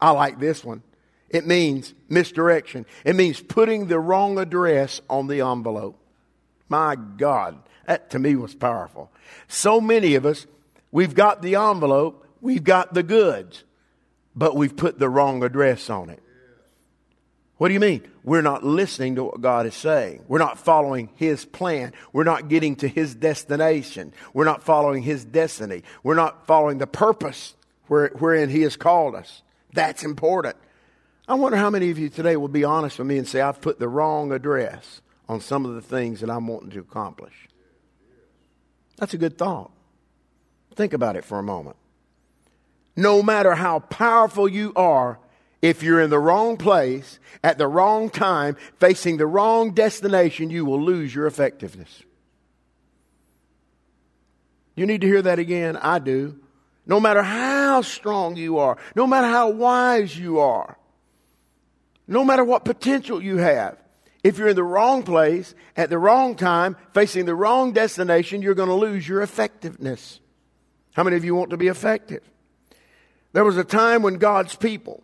I 0.00 0.12
like 0.12 0.40
this 0.40 0.64
one. 0.64 0.82
It 1.28 1.46
means 1.46 1.92
misdirection. 2.08 2.86
It 3.04 3.16
means 3.16 3.38
putting 3.38 3.88
the 3.88 4.00
wrong 4.00 4.38
address 4.38 5.02
on 5.10 5.26
the 5.26 5.42
envelope. 5.42 5.98
My 6.70 6.96
God, 6.96 7.58
that 7.86 8.08
to 8.10 8.18
me 8.18 8.34
was 8.36 8.54
powerful. 8.54 9.12
So 9.46 9.78
many 9.78 10.14
of 10.14 10.24
us, 10.24 10.46
we've 10.90 11.14
got 11.14 11.42
the 11.42 11.56
envelope, 11.56 12.26
we've 12.40 12.64
got 12.64 12.94
the 12.94 13.02
goods, 13.02 13.62
but 14.34 14.56
we've 14.56 14.74
put 14.74 14.98
the 14.98 15.10
wrong 15.10 15.44
address 15.44 15.90
on 15.90 16.08
it. 16.08 16.22
What 17.62 17.68
do 17.68 17.74
you 17.74 17.80
mean? 17.80 18.02
We're 18.24 18.42
not 18.42 18.64
listening 18.64 19.14
to 19.14 19.22
what 19.22 19.40
God 19.40 19.66
is 19.66 19.74
saying. 19.76 20.24
We're 20.26 20.40
not 20.40 20.58
following 20.58 21.10
His 21.14 21.44
plan. 21.44 21.92
We're 22.12 22.24
not 22.24 22.48
getting 22.48 22.74
to 22.74 22.88
His 22.88 23.14
destination. 23.14 24.12
We're 24.34 24.46
not 24.46 24.64
following 24.64 25.04
His 25.04 25.24
destiny. 25.24 25.84
We're 26.02 26.16
not 26.16 26.44
following 26.48 26.78
the 26.78 26.88
purpose 26.88 27.54
wherein 27.86 28.50
He 28.50 28.62
has 28.62 28.74
called 28.74 29.14
us. 29.14 29.42
That's 29.72 30.02
important. 30.02 30.56
I 31.28 31.34
wonder 31.34 31.56
how 31.56 31.70
many 31.70 31.90
of 31.90 32.00
you 32.00 32.08
today 32.08 32.34
will 32.34 32.48
be 32.48 32.64
honest 32.64 32.98
with 32.98 33.06
me 33.06 33.16
and 33.16 33.28
say, 33.28 33.40
I've 33.40 33.60
put 33.60 33.78
the 33.78 33.88
wrong 33.88 34.32
address 34.32 35.00
on 35.28 35.40
some 35.40 35.64
of 35.64 35.76
the 35.76 35.82
things 35.82 36.18
that 36.18 36.30
I'm 36.30 36.48
wanting 36.48 36.70
to 36.70 36.80
accomplish. 36.80 37.46
That's 38.96 39.14
a 39.14 39.18
good 39.18 39.38
thought. 39.38 39.70
Think 40.74 40.94
about 40.94 41.14
it 41.14 41.24
for 41.24 41.38
a 41.38 41.44
moment. 41.44 41.76
No 42.96 43.22
matter 43.22 43.54
how 43.54 43.78
powerful 43.78 44.48
you 44.48 44.72
are, 44.74 45.20
if 45.62 45.82
you're 45.82 46.00
in 46.00 46.10
the 46.10 46.18
wrong 46.18 46.56
place 46.56 47.20
at 47.42 47.56
the 47.56 47.68
wrong 47.68 48.10
time, 48.10 48.56
facing 48.78 49.16
the 49.16 49.26
wrong 49.26 49.72
destination, 49.72 50.50
you 50.50 50.64
will 50.64 50.82
lose 50.82 51.14
your 51.14 51.26
effectiveness. 51.26 52.02
You 54.74 54.86
need 54.86 55.02
to 55.02 55.06
hear 55.06 55.22
that 55.22 55.38
again? 55.38 55.76
I 55.76 55.98
do. 56.00 56.38
No 56.84 56.98
matter 56.98 57.22
how 57.22 57.82
strong 57.82 58.36
you 58.36 58.58
are, 58.58 58.76
no 58.96 59.06
matter 59.06 59.28
how 59.28 59.50
wise 59.50 60.18
you 60.18 60.40
are, 60.40 60.76
no 62.08 62.24
matter 62.24 62.42
what 62.42 62.64
potential 62.64 63.22
you 63.22 63.36
have, 63.36 63.78
if 64.24 64.38
you're 64.38 64.48
in 64.48 64.56
the 64.56 64.64
wrong 64.64 65.02
place 65.02 65.54
at 65.76 65.90
the 65.90 65.98
wrong 65.98 66.34
time, 66.34 66.76
facing 66.92 67.24
the 67.24 67.34
wrong 67.34 67.72
destination, 67.72 68.42
you're 68.42 68.54
going 68.54 68.68
to 68.68 68.74
lose 68.74 69.06
your 69.06 69.22
effectiveness. 69.22 70.20
How 70.94 71.04
many 71.04 71.16
of 71.16 71.24
you 71.24 71.34
want 71.34 71.50
to 71.50 71.56
be 71.56 71.68
effective? 71.68 72.22
There 73.32 73.44
was 73.44 73.56
a 73.56 73.64
time 73.64 74.02
when 74.02 74.14
God's 74.14 74.54
people, 74.56 75.02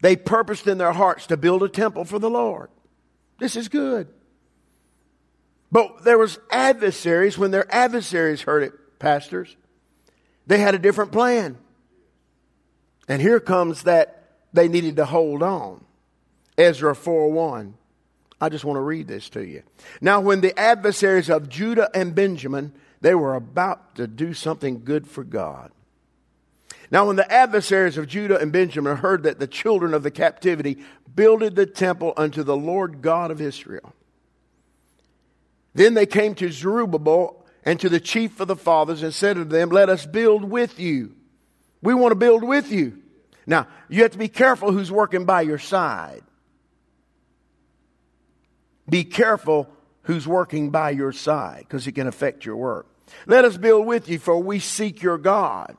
they 0.00 0.16
purposed 0.16 0.66
in 0.66 0.78
their 0.78 0.92
hearts 0.92 1.26
to 1.26 1.36
build 1.36 1.62
a 1.62 1.68
temple 1.68 2.04
for 2.04 2.18
the 2.18 2.30
Lord. 2.30 2.70
This 3.38 3.56
is 3.56 3.68
good. 3.68 4.08
But 5.72 6.04
there 6.04 6.18
was 6.18 6.38
adversaries, 6.50 7.38
when 7.38 7.50
their 7.50 7.72
adversaries 7.72 8.42
heard 8.42 8.62
it, 8.62 8.72
pastors, 8.98 9.56
they 10.46 10.58
had 10.58 10.74
a 10.74 10.78
different 10.78 11.12
plan. 11.12 11.56
And 13.08 13.22
here 13.22 13.40
comes 13.40 13.84
that 13.84 14.38
they 14.52 14.68
needed 14.68 14.96
to 14.96 15.04
hold 15.04 15.42
on. 15.42 15.84
Ezra 16.58 16.94
4 16.94 17.30
1. 17.30 17.74
I 18.40 18.48
just 18.48 18.64
want 18.64 18.76
to 18.76 18.80
read 18.80 19.06
this 19.06 19.28
to 19.30 19.44
you. 19.44 19.62
Now, 20.00 20.20
when 20.20 20.40
the 20.40 20.58
adversaries 20.58 21.28
of 21.28 21.48
Judah 21.48 21.90
and 21.94 22.14
Benjamin, 22.14 22.72
they 23.00 23.14
were 23.14 23.34
about 23.34 23.96
to 23.96 24.06
do 24.06 24.32
something 24.32 24.82
good 24.84 25.06
for 25.06 25.24
God. 25.24 25.72
Now, 26.90 27.06
when 27.06 27.16
the 27.16 27.30
adversaries 27.30 27.96
of 27.96 28.08
Judah 28.08 28.38
and 28.38 28.52
Benjamin 28.52 28.96
heard 28.96 29.22
that 29.22 29.38
the 29.38 29.46
children 29.46 29.94
of 29.94 30.02
the 30.02 30.10
captivity 30.10 30.78
builded 31.14 31.54
the 31.54 31.66
temple 31.66 32.12
unto 32.16 32.42
the 32.42 32.56
Lord 32.56 33.00
God 33.00 33.30
of 33.30 33.40
Israel, 33.40 33.92
then 35.72 35.94
they 35.94 36.06
came 36.06 36.34
to 36.36 36.50
Zerubbabel 36.50 37.46
and 37.64 37.78
to 37.80 37.88
the 37.88 38.00
chief 38.00 38.40
of 38.40 38.48
the 38.48 38.56
fathers 38.56 39.02
and 39.02 39.14
said 39.14 39.36
to 39.36 39.44
them, 39.44 39.70
Let 39.70 39.88
us 39.88 40.04
build 40.04 40.42
with 40.42 40.80
you. 40.80 41.14
We 41.80 41.94
want 41.94 42.10
to 42.10 42.16
build 42.16 42.42
with 42.42 42.72
you. 42.72 42.98
Now, 43.46 43.68
you 43.88 44.02
have 44.02 44.12
to 44.12 44.18
be 44.18 44.28
careful 44.28 44.72
who's 44.72 44.90
working 44.90 45.24
by 45.24 45.42
your 45.42 45.58
side. 45.58 46.22
Be 48.88 49.04
careful 49.04 49.68
who's 50.02 50.26
working 50.26 50.70
by 50.70 50.90
your 50.90 51.12
side 51.12 51.60
because 51.60 51.86
it 51.86 51.92
can 51.92 52.08
affect 52.08 52.44
your 52.44 52.56
work. 52.56 52.86
Let 53.26 53.44
us 53.44 53.56
build 53.56 53.86
with 53.86 54.08
you, 54.08 54.18
for 54.18 54.38
we 54.38 54.58
seek 54.58 55.02
your 55.02 55.18
God 55.18 55.76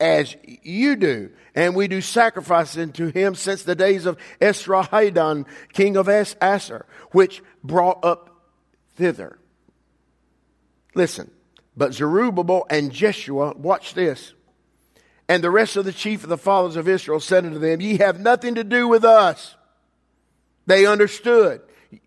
as 0.00 0.36
you 0.62 0.96
do. 0.96 1.30
And 1.54 1.74
we 1.74 1.88
do 1.88 2.00
sacrifices 2.00 2.78
unto 2.78 3.12
him 3.12 3.34
since 3.34 3.62
the 3.62 3.74
days 3.74 4.06
of 4.06 4.18
Esarhaddon, 4.40 5.46
king 5.72 5.96
of 5.96 6.08
Assur, 6.08 6.86
which 7.12 7.42
brought 7.64 8.04
up 8.04 8.30
thither. 8.94 9.38
Listen, 10.94 11.30
but 11.76 11.94
Zerubbabel 11.94 12.66
and 12.70 12.92
Jeshua, 12.92 13.54
watch 13.56 13.94
this. 13.94 14.32
And 15.28 15.42
the 15.42 15.50
rest 15.50 15.76
of 15.76 15.84
the 15.84 15.92
chief 15.92 16.22
of 16.22 16.28
the 16.28 16.38
fathers 16.38 16.76
of 16.76 16.88
Israel 16.88 17.20
said 17.20 17.44
unto 17.44 17.58
them, 17.58 17.80
Ye 17.80 17.96
have 17.98 18.20
nothing 18.20 18.54
to 18.54 18.64
do 18.64 18.86
with 18.86 19.04
us. 19.04 19.56
They 20.66 20.86
understood. 20.86 21.62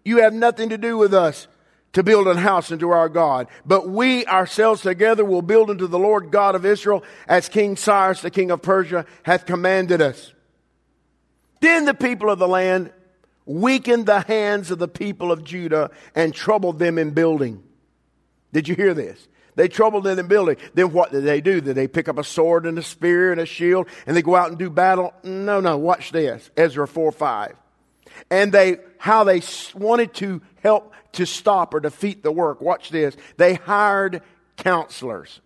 You 0.05 0.21
have 0.21 0.33
nothing 0.33 0.69
to 0.69 0.77
do 0.77 0.97
with 0.97 1.13
us 1.13 1.47
to 1.93 2.03
build 2.03 2.27
an 2.27 2.37
house 2.37 2.71
unto 2.71 2.89
our 2.89 3.09
God. 3.09 3.47
But 3.65 3.89
we 3.89 4.25
ourselves 4.25 4.81
together 4.81 5.25
will 5.25 5.41
build 5.41 5.69
unto 5.69 5.87
the 5.87 5.99
Lord 5.99 6.31
God 6.31 6.55
of 6.55 6.65
Israel 6.65 7.03
as 7.27 7.49
King 7.49 7.75
Cyrus, 7.75 8.21
the 8.21 8.31
king 8.31 8.51
of 8.51 8.61
Persia, 8.61 9.05
hath 9.23 9.45
commanded 9.45 10.01
us. 10.01 10.33
Then 11.61 11.85
the 11.85 11.93
people 11.93 12.29
of 12.29 12.39
the 12.39 12.47
land 12.47 12.91
weakened 13.45 14.05
the 14.05 14.21
hands 14.21 14.71
of 14.71 14.79
the 14.79 14.87
people 14.87 15.31
of 15.31 15.43
Judah 15.43 15.91
and 16.13 16.33
troubled 16.33 16.79
them 16.79 16.97
in 16.97 17.11
building. 17.11 17.63
Did 18.53 18.67
you 18.67 18.75
hear 18.75 18.93
this? 18.93 19.27
They 19.55 19.67
troubled 19.67 20.05
them 20.05 20.19
in 20.19 20.27
building. 20.27 20.55
Then 20.73 20.93
what 20.93 21.11
did 21.11 21.25
they 21.25 21.41
do? 21.41 21.59
Did 21.59 21.75
they 21.75 21.87
pick 21.87 22.07
up 22.07 22.17
a 22.17 22.23
sword 22.23 22.65
and 22.65 22.77
a 22.77 22.83
spear 22.83 23.31
and 23.31 23.41
a 23.41 23.45
shield 23.45 23.87
and 24.05 24.15
they 24.15 24.21
go 24.21 24.35
out 24.35 24.49
and 24.49 24.57
do 24.57 24.69
battle? 24.69 25.13
No, 25.23 25.59
no. 25.59 25.77
Watch 25.77 26.11
this. 26.11 26.49
Ezra 26.55 26.87
4 26.87 27.11
5 27.11 27.55
and 28.29 28.51
they 28.51 28.77
how 28.97 29.23
they 29.23 29.41
wanted 29.75 30.13
to 30.15 30.41
help 30.61 30.93
to 31.13 31.25
stop 31.25 31.73
or 31.73 31.79
defeat 31.79 32.23
the 32.23 32.31
work. 32.31 32.61
Watch 32.61 32.89
this. 32.89 33.15
They 33.37 33.55
hired 33.55 34.21
counselors. 34.57 35.41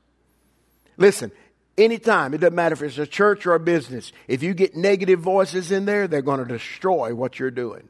Listen, 0.97 1.31
anytime, 1.77 2.33
it 2.33 2.39
doesn't 2.39 2.55
matter 2.55 2.73
if 2.73 2.81
it's 2.81 2.97
a 2.97 3.07
church 3.07 3.45
or 3.45 3.55
a 3.55 3.59
business, 3.59 4.11
if 4.27 4.43
you 4.43 4.53
get 4.53 4.75
negative 4.75 5.19
voices 5.19 5.71
in 5.71 5.85
there, 5.85 6.07
they're 6.07 6.21
going 6.21 6.39
to 6.39 6.45
destroy 6.45 7.13
what 7.13 7.39
you're 7.39 7.51
doing. 7.51 7.87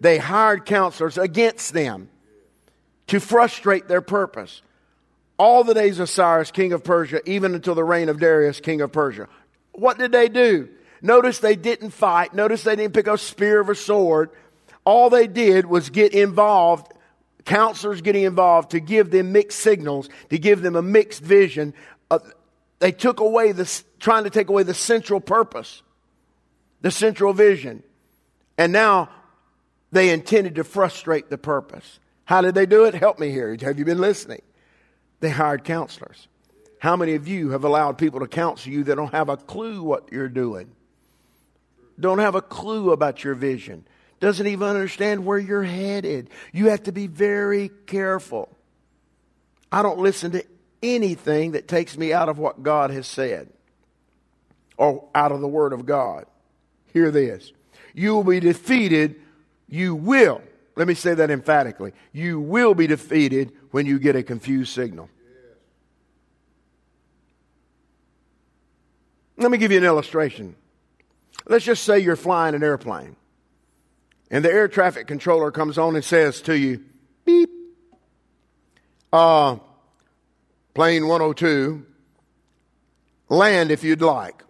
They 0.00 0.18
hired 0.18 0.64
counselors 0.64 1.18
against 1.18 1.72
them 1.72 2.08
to 3.08 3.20
frustrate 3.20 3.88
their 3.88 4.00
purpose. 4.00 4.62
All 5.38 5.64
the 5.64 5.74
days 5.74 5.98
of 5.98 6.08
Cyrus, 6.08 6.50
king 6.50 6.72
of 6.72 6.84
Persia, 6.84 7.20
even 7.28 7.54
until 7.54 7.74
the 7.74 7.84
reign 7.84 8.08
of 8.08 8.20
Darius, 8.20 8.60
king 8.60 8.80
of 8.82 8.92
Persia. 8.92 9.26
What 9.72 9.98
did 9.98 10.12
they 10.12 10.28
do? 10.28 10.68
Notice 11.02 11.38
they 11.38 11.56
didn't 11.56 11.90
fight. 11.90 12.34
Notice 12.34 12.62
they 12.62 12.76
didn't 12.76 12.94
pick 12.94 13.08
up 13.08 13.14
a 13.14 13.18
spear 13.18 13.62
or 13.62 13.72
a 13.72 13.76
sword. 13.76 14.30
All 14.84 15.10
they 15.10 15.26
did 15.26 15.66
was 15.66 15.90
get 15.90 16.12
involved, 16.12 16.92
counselors 17.44 18.00
getting 18.00 18.24
involved 18.24 18.70
to 18.70 18.80
give 18.80 19.10
them 19.10 19.32
mixed 19.32 19.60
signals, 19.60 20.08
to 20.30 20.38
give 20.38 20.62
them 20.62 20.76
a 20.76 20.82
mixed 20.82 21.22
vision. 21.22 21.74
Uh, 22.10 22.18
they 22.78 22.92
took 22.92 23.20
away 23.20 23.52
this, 23.52 23.84
trying 23.98 24.24
to 24.24 24.30
take 24.30 24.48
away 24.48 24.62
the 24.62 24.74
central 24.74 25.20
purpose, 25.20 25.82
the 26.80 26.90
central 26.90 27.32
vision. 27.32 27.82
And 28.56 28.72
now 28.72 29.10
they 29.92 30.10
intended 30.10 30.56
to 30.56 30.64
frustrate 30.64 31.30
the 31.30 31.38
purpose. 31.38 32.00
How 32.24 32.40
did 32.40 32.54
they 32.54 32.66
do 32.66 32.84
it? 32.84 32.94
Help 32.94 33.18
me 33.18 33.30
here. 33.30 33.56
Have 33.60 33.78
you 33.78 33.84
been 33.84 34.00
listening? 34.00 34.42
They 35.20 35.30
hired 35.30 35.64
counselors. 35.64 36.28
How 36.78 36.96
many 36.96 37.14
of 37.14 37.28
you 37.28 37.50
have 37.50 37.64
allowed 37.64 37.98
people 37.98 38.20
to 38.20 38.26
counsel 38.26 38.72
you 38.72 38.84
that 38.84 38.94
don't 38.94 39.12
have 39.12 39.28
a 39.28 39.36
clue 39.36 39.82
what 39.82 40.10
you're 40.12 40.28
doing? 40.28 40.74
don't 42.00 42.18
have 42.18 42.34
a 42.34 42.42
clue 42.42 42.92
about 42.92 43.22
your 43.22 43.34
vision, 43.34 43.86
doesn't 44.20 44.46
even 44.46 44.68
understand 44.68 45.24
where 45.24 45.38
you're 45.38 45.62
headed. 45.62 46.30
You 46.52 46.68
have 46.68 46.84
to 46.84 46.92
be 46.92 47.06
very 47.06 47.70
careful. 47.86 48.54
I 49.72 49.82
don't 49.82 49.98
listen 49.98 50.32
to 50.32 50.44
anything 50.82 51.52
that 51.52 51.66
takes 51.66 51.96
me 51.96 52.12
out 52.12 52.28
of 52.28 52.38
what 52.38 52.62
God 52.62 52.90
has 52.90 53.06
said 53.06 53.48
or 54.76 55.08
out 55.14 55.32
of 55.32 55.40
the 55.40 55.48
Word 55.48 55.72
of 55.72 55.86
God. 55.86 56.26
Hear 56.92 57.10
this. 57.10 57.52
You 57.94 58.14
will 58.14 58.24
be 58.24 58.40
defeated. 58.40 59.16
You 59.68 59.94
will. 59.94 60.42
Let 60.76 60.86
me 60.86 60.94
say 60.94 61.14
that 61.14 61.30
emphatically. 61.30 61.92
You 62.12 62.40
will 62.40 62.74
be 62.74 62.86
defeated 62.86 63.52
when 63.70 63.86
you 63.86 63.98
get 63.98 64.16
a 64.16 64.22
confused 64.22 64.72
signal. 64.72 65.08
Let 69.36 69.50
me 69.50 69.56
give 69.56 69.72
you 69.72 69.78
an 69.78 69.84
illustration. 69.84 70.54
Let's 71.46 71.64
just 71.64 71.84
say 71.84 72.00
you're 72.00 72.16
flying 72.16 72.54
an 72.54 72.62
airplane 72.62 73.16
and 74.30 74.44
the 74.44 74.52
air 74.52 74.68
traffic 74.68 75.06
controller 75.06 75.50
comes 75.50 75.76
on 75.78 75.96
and 75.96 76.04
says 76.04 76.40
to 76.42 76.56
you, 76.56 76.84
beep, 77.24 77.50
uh, 79.12 79.56
plane 80.74 81.08
102, 81.08 81.84
land 83.28 83.70
if 83.70 83.82
you'd 83.82 84.02
like. 84.02 84.44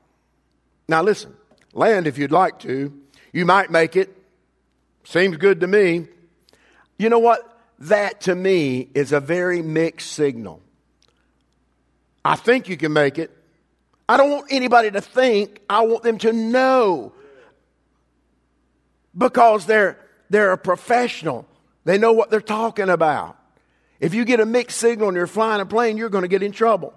Now 0.88 1.02
listen, 1.02 1.34
land 1.72 2.06
if 2.06 2.18
you'd 2.18 2.32
like 2.32 2.58
to. 2.60 2.92
You 3.32 3.46
might 3.46 3.70
make 3.70 3.96
it. 3.96 4.16
Seems 5.04 5.36
good 5.36 5.60
to 5.60 5.66
me. 5.66 6.08
You 6.98 7.08
know 7.08 7.18
what? 7.18 7.46
That 7.78 8.22
to 8.22 8.34
me 8.34 8.90
is 8.94 9.12
a 9.12 9.20
very 9.20 9.62
mixed 9.62 10.12
signal. 10.12 10.60
I 12.24 12.36
think 12.36 12.68
you 12.68 12.76
can 12.76 12.92
make 12.92 13.18
it. 13.18 13.34
I 14.08 14.16
don't 14.16 14.30
want 14.30 14.46
anybody 14.50 14.90
to 14.90 15.00
think, 15.00 15.60
I 15.70 15.82
want 15.82 16.02
them 16.02 16.18
to 16.18 16.32
know. 16.32 17.12
Because 19.16 19.66
they're, 19.66 19.98
they're 20.28 20.52
a 20.52 20.58
professional. 20.58 21.46
They 21.84 21.98
know 21.98 22.12
what 22.12 22.30
they're 22.30 22.40
talking 22.40 22.88
about. 22.88 23.36
If 23.98 24.14
you 24.14 24.24
get 24.24 24.40
a 24.40 24.46
mixed 24.46 24.78
signal 24.78 25.08
and 25.08 25.16
you're 25.16 25.26
flying 25.26 25.60
a 25.60 25.66
plane, 25.66 25.96
you're 25.96 26.08
going 26.08 26.22
to 26.22 26.28
get 26.28 26.42
in 26.42 26.52
trouble. 26.52 26.94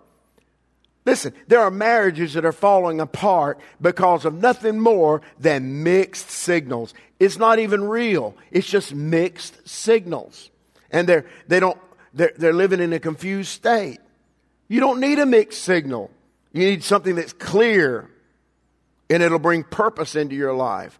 Listen, 1.05 1.33
there 1.47 1.59
are 1.59 1.71
marriages 1.71 2.33
that 2.33 2.45
are 2.45 2.53
falling 2.53 3.01
apart 3.01 3.59
because 3.81 4.23
of 4.23 4.35
nothing 4.35 4.79
more 4.79 5.21
than 5.37 5.83
mixed 5.83 6.29
signals. 6.29 6.93
It's 7.19 7.37
not 7.37 7.59
even 7.59 7.83
real. 7.83 8.35
It's 8.51 8.67
just 8.67 8.93
mixed 8.93 9.67
signals. 9.67 10.49
And 10.91 11.07
they're, 11.07 11.25
they 11.47 11.59
don't, 11.59 11.77
they're, 12.13 12.31
they're 12.37 12.53
living 12.53 12.79
in 12.79 12.93
a 12.93 12.99
confused 12.99 13.49
state. 13.49 13.99
You 14.69 14.79
don't 14.79 15.01
need 15.01 15.19
a 15.19 15.25
mixed 15.25 15.63
signal. 15.63 16.09
You 16.53 16.65
need 16.65 16.83
something 16.83 17.15
that's 17.15 17.33
clear 17.33 18.09
and 19.09 19.21
it'll 19.21 19.39
bring 19.39 19.63
purpose 19.63 20.15
into 20.15 20.35
your 20.35 20.53
life. 20.53 20.99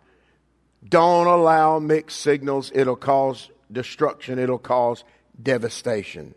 Don't 0.88 1.28
allow 1.28 1.80
mixed 1.80 2.20
signals. 2.20 2.72
It'll 2.74 2.96
cause 2.96 3.50
destruction. 3.72 4.40
It'll 4.40 4.58
cause 4.58 5.04
devastation. 5.42 6.36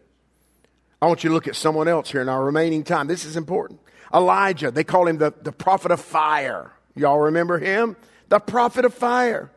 I 1.01 1.07
want 1.07 1.25
you 1.25 1.31
to 1.31 1.35
look 1.35 1.49
at 1.49 1.57
someone 1.57 1.89
else 1.89 2.11
here 2.11 2.23
in 2.23 2.29
our 2.29 2.45
remaining 2.45 2.85
time. 2.85 3.07
This 3.07 3.25
is 3.25 3.37
important. 3.37 3.81
Elijah, 4.15 4.71
they 4.71 4.85
call 4.85 5.07
him 5.07 5.19
the, 5.19 5.35
the 5.43 5.53
prophet 5.53 5.91
of 5.91 6.01
fire. 6.01 6.73
Y'all 6.95 7.19
remember 7.19 7.59
him? 7.59 7.97
The 8.29 8.39
prophet 8.39 8.85
of 8.85 8.95
fire. 8.95 9.51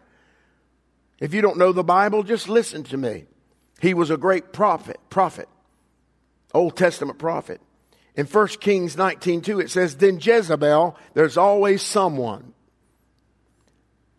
If 1.19 1.33
you 1.33 1.41
don't 1.41 1.57
know 1.57 1.71
the 1.71 1.83
Bible, 1.83 2.23
just 2.23 2.49
listen 2.49 2.83
to 2.85 2.97
me. 2.97 3.25
He 3.79 3.93
was 3.93 4.09
a 4.09 4.17
great 4.17 4.51
prophet, 4.51 4.99
prophet, 5.09 5.47
Old 6.53 6.75
Testament 6.75 7.17
prophet. 7.17 7.61
In 8.15 8.25
1 8.25 8.47
Kings 8.59 8.97
19:2 8.97 9.59
it 9.59 9.69
says, 9.69 9.95
"Then 9.95 10.19
Jezebel, 10.19 10.97
there's 11.13 11.37
always 11.37 11.81
someone, 11.81 12.53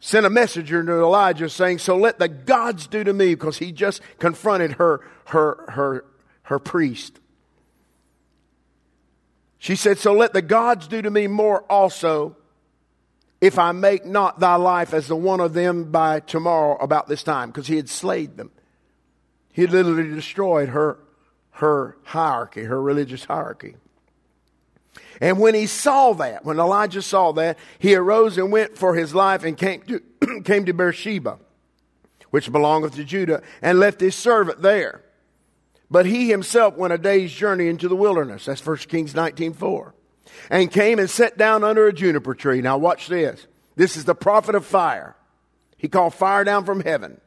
sent 0.00 0.26
a 0.26 0.30
messenger 0.30 0.82
to 0.82 0.92
Elijah 0.92 1.48
saying, 1.48 1.78
"So 1.78 1.96
let 1.96 2.18
the 2.18 2.28
gods 2.28 2.86
do 2.86 3.04
to 3.04 3.12
me," 3.12 3.34
because 3.34 3.58
he 3.58 3.70
just 3.70 4.00
confronted 4.18 4.72
her 4.72 5.00
her 5.26 5.64
her 5.68 6.04
her 6.44 6.58
priest. 6.58 7.20
She 9.58 9.76
said, 9.76 9.98
"So 9.98 10.14
let 10.14 10.32
the 10.32 10.42
gods 10.42 10.88
do 10.88 11.02
to 11.02 11.10
me 11.10 11.26
more 11.26 11.62
also." 11.70 12.36
If 13.40 13.58
I 13.58 13.72
make 13.72 14.04
not 14.04 14.38
thy 14.38 14.56
life 14.56 14.92
as 14.92 15.08
the 15.08 15.16
one 15.16 15.40
of 15.40 15.54
them 15.54 15.90
by 15.90 16.20
tomorrow 16.20 16.76
about 16.76 17.08
this 17.08 17.22
time, 17.22 17.48
because 17.48 17.68
he 17.68 17.76
had 17.76 17.88
slayed 17.88 18.36
them. 18.36 18.50
He 19.52 19.66
literally 19.66 20.14
destroyed 20.14 20.68
her, 20.68 20.98
her 21.52 21.96
hierarchy, 22.04 22.64
her 22.64 22.80
religious 22.80 23.24
hierarchy. 23.24 23.76
And 25.20 25.38
when 25.38 25.54
he 25.54 25.66
saw 25.66 26.14
that, 26.14 26.44
when 26.44 26.58
Elijah 26.58 27.02
saw 27.02 27.32
that, 27.32 27.58
he 27.78 27.94
arose 27.94 28.38
and 28.38 28.50
went 28.50 28.78
for 28.78 28.94
his 28.94 29.14
life 29.14 29.44
and 29.44 29.56
came 29.56 29.82
to, 29.82 30.02
came 30.44 30.64
to 30.64 30.72
Beersheba, 30.72 31.38
which 32.30 32.50
belongeth 32.50 32.94
to 32.96 33.04
Judah, 33.04 33.42
and 33.60 33.78
left 33.78 34.00
his 34.00 34.14
servant 34.14 34.62
there. 34.62 35.02
But 35.90 36.06
he 36.06 36.28
himself 36.30 36.76
went 36.76 36.92
a 36.92 36.98
day's 36.98 37.32
journey 37.32 37.68
into 37.68 37.88
the 37.88 37.96
wilderness. 37.96 38.46
That's 38.46 38.64
1 38.64 38.76
Kings 38.78 39.12
19.4. 39.12 39.92
And 40.48 40.70
came 40.70 40.98
and 40.98 41.10
sat 41.10 41.36
down 41.36 41.64
under 41.64 41.86
a 41.86 41.92
juniper 41.92 42.34
tree. 42.34 42.60
Now 42.62 42.78
watch 42.78 43.08
this. 43.08 43.46
This 43.76 43.96
is 43.96 44.04
the 44.04 44.14
prophet 44.14 44.54
of 44.54 44.64
fire. 44.64 45.16
He 45.76 45.88
called 45.88 46.14
fire 46.14 46.44
down 46.44 46.64
from 46.64 46.80
heaven. 46.80 47.20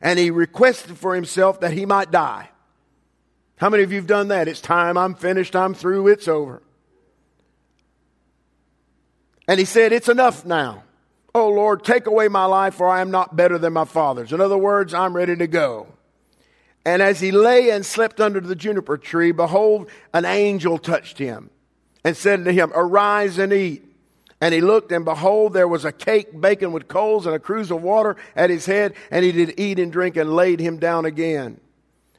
And 0.00 0.18
he 0.18 0.30
requested 0.30 0.98
for 0.98 1.14
himself 1.14 1.60
that 1.60 1.72
he 1.72 1.86
might 1.86 2.10
die. 2.10 2.50
How 3.56 3.70
many 3.70 3.82
of 3.82 3.92
you 3.92 3.98
have 3.98 4.06
done 4.06 4.28
that? 4.28 4.48
It's 4.48 4.60
time, 4.60 4.98
I'm 4.98 5.14
finished, 5.14 5.54
I'm 5.54 5.72
through, 5.72 6.08
it's 6.08 6.28
over. 6.28 6.62
And 9.48 9.58
he 9.58 9.64
said, 9.64 9.92
It's 9.92 10.08
enough 10.08 10.44
now. 10.44 10.84
Oh 11.34 11.48
Lord, 11.48 11.84
take 11.84 12.06
away 12.06 12.28
my 12.28 12.44
life, 12.44 12.74
for 12.74 12.88
I 12.88 13.00
am 13.00 13.10
not 13.10 13.36
better 13.36 13.58
than 13.58 13.72
my 13.72 13.84
fathers. 13.84 14.32
In 14.32 14.40
other 14.40 14.58
words, 14.58 14.92
I'm 14.92 15.16
ready 15.16 15.36
to 15.36 15.46
go. 15.46 15.86
And 16.84 17.00
as 17.00 17.20
he 17.20 17.30
lay 17.30 17.70
and 17.70 17.86
slept 17.86 18.20
under 18.20 18.40
the 18.40 18.56
juniper 18.56 18.98
tree, 18.98 19.32
behold, 19.32 19.88
an 20.12 20.24
angel 20.24 20.78
touched 20.78 21.18
him 21.18 21.50
and 22.04 22.16
said 22.16 22.44
to 22.44 22.52
him, 22.52 22.72
Arise 22.74 23.38
and 23.38 23.52
eat. 23.52 23.84
And 24.40 24.52
he 24.52 24.60
looked, 24.60 24.90
and 24.90 25.04
behold, 25.04 25.52
there 25.52 25.68
was 25.68 25.84
a 25.84 25.92
cake 25.92 26.40
baking 26.40 26.72
with 26.72 26.88
coals 26.88 27.26
and 27.26 27.34
a 27.34 27.38
cruse 27.38 27.70
of 27.70 27.80
water 27.80 28.16
at 28.34 28.50
his 28.50 28.66
head. 28.66 28.94
And 29.12 29.24
he 29.24 29.30
did 29.30 29.54
eat 29.56 29.78
and 29.78 29.92
drink 29.92 30.16
and 30.16 30.34
laid 30.34 30.58
him 30.58 30.78
down 30.78 31.04
again. 31.04 31.60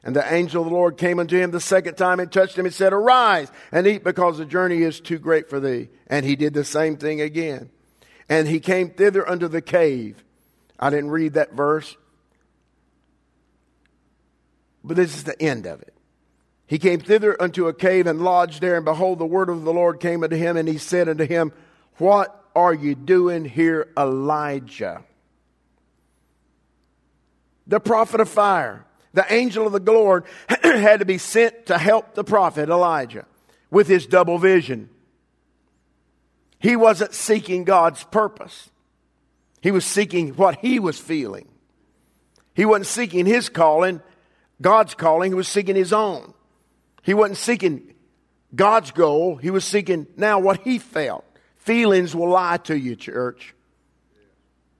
And 0.04 0.14
the 0.14 0.32
angel 0.32 0.62
of 0.62 0.68
the 0.68 0.74
Lord 0.74 0.98
came 0.98 1.18
unto 1.18 1.38
him 1.38 1.50
the 1.50 1.60
second 1.60 1.94
time 1.94 2.20
and 2.20 2.30
touched 2.30 2.58
him 2.58 2.66
and 2.66 2.74
said, 2.74 2.92
Arise 2.92 3.50
and 3.72 3.86
eat 3.86 4.04
because 4.04 4.36
the 4.36 4.44
journey 4.44 4.82
is 4.82 5.00
too 5.00 5.18
great 5.18 5.48
for 5.48 5.58
thee. 5.58 5.88
And 6.06 6.26
he 6.26 6.36
did 6.36 6.52
the 6.52 6.62
same 6.62 6.98
thing 6.98 7.22
again. 7.22 7.70
And 8.28 8.46
he 8.46 8.60
came 8.60 8.90
thither 8.90 9.26
unto 9.26 9.48
the 9.48 9.62
cave. 9.62 10.22
I 10.78 10.90
didn't 10.90 11.10
read 11.10 11.34
that 11.34 11.54
verse, 11.54 11.96
but 14.82 14.96
this 14.96 15.16
is 15.16 15.24
the 15.24 15.40
end 15.40 15.66
of 15.66 15.80
it. 15.80 15.94
He 16.66 16.78
came 16.78 17.00
thither 17.00 17.40
unto 17.40 17.68
a 17.68 17.74
cave 17.74 18.06
and 18.06 18.22
lodged 18.22 18.60
there, 18.60 18.76
and 18.76 18.84
behold, 18.84 19.18
the 19.18 19.26
word 19.26 19.48
of 19.48 19.62
the 19.62 19.72
Lord 19.72 20.00
came 20.00 20.24
unto 20.24 20.36
him, 20.36 20.56
and 20.56 20.68
he 20.68 20.78
said 20.78 21.08
unto 21.08 21.26
him, 21.26 21.52
What 21.98 22.44
are 22.54 22.74
you 22.74 22.94
doing 22.94 23.44
here, 23.44 23.88
Elijah? 23.96 25.04
The 27.66 27.80
prophet 27.80 28.20
of 28.20 28.28
fire 28.28 28.84
the 29.14 29.32
angel 29.32 29.66
of 29.66 29.72
the 29.72 29.92
Lord 29.92 30.24
had 30.62 30.98
to 30.98 31.06
be 31.06 31.18
sent 31.18 31.66
to 31.66 31.78
help 31.78 32.14
the 32.14 32.24
prophet 32.24 32.68
Elijah 32.68 33.26
with 33.70 33.88
his 33.88 34.06
double 34.06 34.38
vision. 34.38 34.90
He 36.58 36.76
wasn't 36.76 37.14
seeking 37.14 37.64
God's 37.64 38.04
purpose. 38.04 38.70
He 39.60 39.70
was 39.70 39.84
seeking 39.84 40.30
what 40.30 40.56
he 40.56 40.78
was 40.78 40.98
feeling. 40.98 41.48
He 42.54 42.64
wasn't 42.64 42.86
seeking 42.86 43.24
his 43.24 43.48
calling, 43.48 44.02
God's 44.60 44.94
calling. 44.94 45.30
He 45.30 45.36
was 45.36 45.48
seeking 45.48 45.76
his 45.76 45.92
own. 45.92 46.34
He 47.02 47.14
wasn't 47.14 47.38
seeking 47.38 47.94
God's 48.54 48.90
goal. 48.90 49.36
He 49.36 49.50
was 49.50 49.64
seeking 49.64 50.06
now 50.16 50.38
what 50.38 50.60
he 50.60 50.78
felt. 50.78 51.24
Feelings 51.56 52.14
will 52.14 52.28
lie 52.28 52.58
to 52.58 52.78
you, 52.78 52.96
church. 52.96 53.54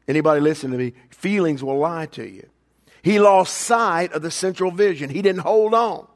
Anybody 0.07 0.41
listen 0.41 0.71
to 0.71 0.79
me? 0.79 0.93
Feelings 1.11 1.63
will 1.63 1.79
lie 1.79 2.07
to 2.07 2.29
you. 2.29 2.49
He 3.05 3.21
lost 3.21 3.55
sight 3.55 4.15
of 4.15 4.23
the 4.23 4.31
central 4.31 4.71
vision. 4.71 5.11
He 5.11 5.21
didn't 5.21 5.43
hold 5.43 5.75
on. 5.75 6.07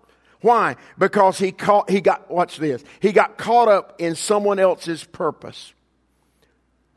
Why? 0.40 0.76
Because 0.96 1.38
he 1.38 1.52
caught, 1.52 1.90
he 1.90 2.00
got, 2.00 2.30
watch 2.30 2.56
this. 2.56 2.82
He 3.00 3.12
got 3.12 3.36
caught 3.36 3.68
up 3.68 3.96
in 3.98 4.14
someone 4.14 4.58
else's 4.58 5.04
purpose. 5.04 5.74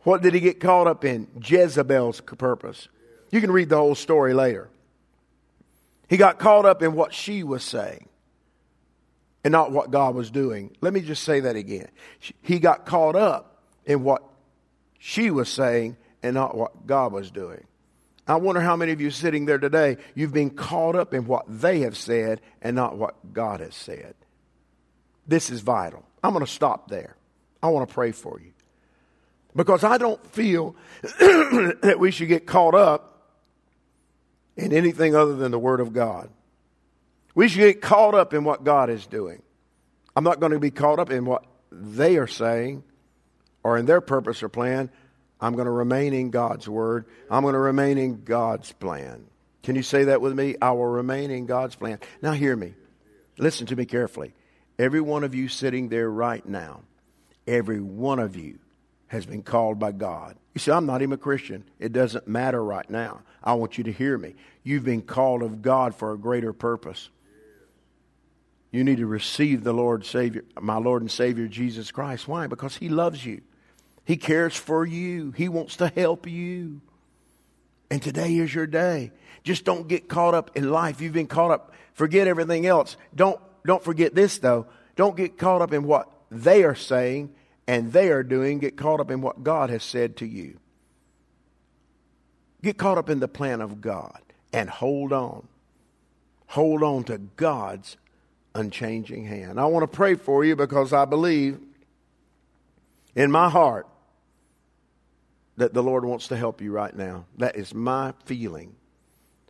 What 0.04 0.22
did 0.22 0.34
he 0.34 0.40
get 0.40 0.62
caught 0.62 0.88
up 0.88 1.04
in? 1.04 1.28
Jezebel's 1.44 2.22
purpose. 2.22 2.88
You 3.32 3.42
can 3.42 3.52
read 3.52 3.68
the 3.68 3.76
whole 3.76 3.96
story 3.96 4.34
later. 4.34 4.70
He 6.08 6.16
got 6.16 6.40
caught 6.40 6.66
up 6.66 6.82
in 6.82 6.94
what 6.94 7.14
she 7.14 7.44
was 7.44 7.62
saying 7.62 8.08
and 9.44 9.52
not 9.52 9.74
what 9.74 9.92
God 9.92 10.16
was 10.16 10.32
doing. 10.32 10.74
Let 10.80 10.94
me 10.94 11.02
just 11.02 11.24
say 11.24 11.42
that 11.42 11.58
again. 11.58 11.90
He 12.42 12.60
got 12.60 12.86
caught 12.86 13.18
up 13.18 13.62
in 13.86 14.06
what 14.06 14.24
she 15.00 15.32
was 15.32 15.50
saying 15.50 15.98
and 16.24 16.34
not 16.34 16.56
what 16.56 16.88
God 16.88 17.12
was 17.12 17.30
doing. 17.30 17.66
I 18.32 18.36
wonder 18.36 18.62
how 18.62 18.76
many 18.76 18.92
of 18.92 19.02
you 19.02 19.12
sitting 19.12 19.46
there 19.46 19.58
today, 19.58 19.98
you've 20.16 20.34
been 20.34 20.52
caught 20.52 20.96
up 20.96 21.14
in 21.14 21.26
what 21.26 21.46
they 21.48 21.82
have 21.82 21.98
said 21.98 22.40
and 22.62 22.76
not 22.76 22.98
what 22.98 23.34
God 23.34 23.60
has 23.60 23.76
said. 23.76 24.16
This 25.28 25.50
is 25.50 25.62
vital. 25.62 26.06
I'm 26.24 26.32
going 26.34 26.46
to 26.46 26.52
stop 26.52 26.88
there. 26.88 27.16
I 27.62 27.70
want 27.70 27.88
to 27.88 27.94
pray 27.94 28.12
for 28.12 28.40
you. 28.40 28.52
Because 29.56 29.84
I 29.84 29.98
don't 29.98 30.26
feel 30.28 30.76
that 31.02 31.98
we 32.00 32.12
should 32.12 32.30
get 32.30 32.46
caught 32.46 32.74
up 32.74 33.34
in 34.56 34.72
anything 34.72 35.16
other 35.16 35.36
than 35.36 35.52
the 35.52 35.60
Word 35.60 35.80
of 35.80 35.92
God. 35.92 36.30
We 37.36 37.48
should 37.48 37.60
get 37.60 37.82
caught 37.82 38.16
up 38.16 38.34
in 38.34 38.44
what 38.44 38.64
God 38.64 38.90
is 38.90 39.06
doing. 39.08 39.42
I'm 40.16 40.24
not 40.24 40.40
going 40.40 40.52
to 40.52 40.60
be 40.60 40.72
caught 40.72 41.00
up 41.00 41.12
in 41.12 41.26
what 41.26 41.46
they 41.72 42.18
are 42.18 42.28
saying 42.28 42.84
or 43.64 43.78
in 43.78 43.86
their 43.86 44.02
purpose 44.02 44.44
or 44.44 44.50
plan. 44.50 44.90
I'm 45.42 45.54
going 45.54 45.66
to 45.66 45.72
remain 45.72 46.14
in 46.14 46.30
God's 46.30 46.70
word. 46.70 47.06
I'm 47.30 47.42
going 47.42 47.54
to 47.54 47.60
remain 47.60 47.98
in 47.98 48.24
God's 48.24 48.72
plan. 48.72 49.26
Can 49.64 49.76
you 49.76 49.84
say 49.84 50.06
that 50.06 50.22
with 50.22 50.34
me? 50.34 50.56
I 50.62 50.72
will 50.72 50.86
remain 50.86 51.32
in 51.32 51.46
God's 51.46 51.76
plan. 51.76 52.00
Now, 52.22 52.34
hear 52.34 52.56
me. 52.56 52.76
Listen 53.38 53.66
to 53.68 53.76
me 53.76 53.86
carefully. 53.86 54.34
Every 54.78 55.02
one 55.02 55.24
of 55.24 55.36
you 55.36 55.48
sitting 55.48 55.90
there 55.90 56.10
right 56.10 56.46
now, 56.46 56.82
every 57.48 57.80
one 57.80 58.20
of 58.20 58.36
you 58.36 58.60
has 59.08 59.26
been 59.26 59.44
called 59.44 59.78
by 59.78 59.92
God. 59.92 60.38
You 60.54 60.60
say, 60.60 60.72
I'm 60.72 60.86
not 60.86 61.02
even 61.02 61.14
a 61.14 61.18
Christian. 61.18 61.64
It 61.80 61.92
doesn't 61.92 62.28
matter 62.28 62.64
right 62.64 62.90
now. 62.90 63.22
I 63.44 63.54
want 63.54 63.78
you 63.78 63.84
to 63.86 63.92
hear 63.92 64.18
me. 64.18 64.36
You've 64.64 64.86
been 64.86 65.02
called 65.02 65.44
of 65.44 65.62
God 65.62 65.96
for 65.96 66.14
a 66.14 66.18
greater 66.18 66.54
purpose. 66.54 67.10
You 68.72 68.84
need 68.84 68.98
to 68.98 69.06
receive 69.06 69.64
the 69.64 69.74
Lord 69.74 70.06
Savior, 70.06 70.46
my 70.60 70.78
Lord 70.78 71.02
and 71.02 71.12
Savior 71.12 71.48
Jesus 71.48 71.92
Christ. 71.92 72.28
Why? 72.28 72.48
Because 72.48 72.78
He 72.78 72.90
loves 72.90 73.26
you. 73.26 73.42
He 74.06 74.18
cares 74.18 74.56
for 74.56 74.86
you. 74.86 75.32
He 75.32 75.48
wants 75.50 75.78
to 75.78 75.88
help 75.88 76.28
you. 76.28 76.82
And 77.90 78.02
today 78.02 78.38
is 78.38 78.54
your 78.54 78.68
day. 78.68 79.12
Just 79.44 79.66
don't 79.66 79.88
get 79.88 80.08
caught 80.08 80.34
up 80.34 80.56
in 80.56 80.72
life. 80.72 81.02
You've 81.02 81.14
been 81.14 81.28
caught 81.28 81.52
up. 81.52 81.74
Forget 81.94 82.28
everything 82.28 82.66
else. 82.66 82.96
Don't, 83.14 83.40
don't 83.66 83.84
forget 83.84 84.16
this 84.16 84.38
though. 84.40 84.68
Don't 84.96 85.16
get 85.16 85.38
caught 85.38 85.62
up 85.62 85.74
in 85.74 85.84
what 85.84 86.10
they 86.30 86.64
are 86.64 86.76
saying 86.76 87.34
and 87.68 87.92
they 87.92 88.10
are 88.10 88.24
doing. 88.24 88.60
Get 88.60 88.78
caught 88.78 89.00
up 89.00 89.12
in 89.12 89.22
what 89.22 89.44
God 89.44 89.70
has 89.70 89.84
said 89.84 90.18
to 90.18 90.26
you. 90.26 90.58
Get 92.64 92.78
caught 92.78 92.98
up 92.98 93.10
in 93.10 93.20
the 93.20 93.28
plan 93.28 93.62
of 93.62 93.82
God 93.82 94.22
and 94.54 94.70
hold 94.70 95.12
on. 95.12 95.48
Hold 96.48 96.84
on 96.84 97.04
to 97.06 97.18
God's 97.18 97.98
unchanging 98.54 99.26
hand. 99.26 99.60
I 99.60 99.66
want 99.66 99.84
to 99.84 99.96
pray 99.96 100.16
for 100.16 100.44
you 100.46 100.56
because 100.56 100.94
I 100.94 101.06
believe 101.06 101.60
in 103.16 103.32
my 103.32 103.50
heart 103.50 103.88
that 105.62 105.76
the 105.76 105.84
Lord 105.84 106.04
wants 106.04 106.30
to 106.30 106.36
help 106.36 106.60
you 106.60 106.72
right 106.72 106.96
now. 106.96 107.26
That 107.38 107.56
is 107.56 107.72
my 107.72 108.16
feeling. 108.26 108.76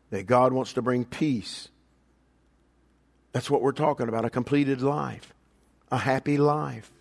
That 0.10 0.26
God 0.26 0.52
wants 0.52 0.74
to 0.74 0.82
bring 0.82 1.06
peace. 1.06 1.70
That's 3.32 3.50
what 3.50 3.62
we're 3.62 3.72
talking 3.72 4.10
about 4.10 4.26
a 4.26 4.30
completed 4.30 4.82
life, 4.82 5.34
a 5.90 5.98
happy 5.98 6.38
life, 6.38 6.92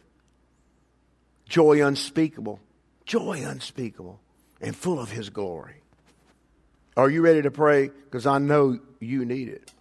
joy 1.49 1.85
unspeakable, 1.85 2.61
joy 3.05 3.42
unspeakable 3.44 4.20
and 4.61 4.77
full 4.77 5.01
of 5.01 5.11
His 5.11 5.29
glory. 5.29 5.83
Are 6.96 7.11
you 7.11 7.20
ready 7.20 7.42
to 7.42 7.51
pray? 7.51 7.88
Because 7.88 8.27
I 8.27 8.38
know 8.38 8.79
you 9.01 9.25
need 9.25 9.49
it. 9.49 9.73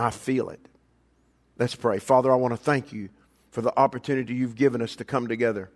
I 0.00 0.10
feel 0.10 0.48
it. 0.48 0.66
Let's 1.60 1.76
pray. 1.76 2.00
Father, 2.00 2.32
I 2.32 2.34
want 2.34 2.54
to 2.54 2.60
thank 2.60 2.92
you 2.92 3.08
for 3.52 3.62
the 3.62 3.78
opportunity 3.78 4.34
you've 4.34 4.56
given 4.56 4.82
us 4.82 4.96
to 4.96 5.04
come 5.04 5.28
together. 5.28 5.70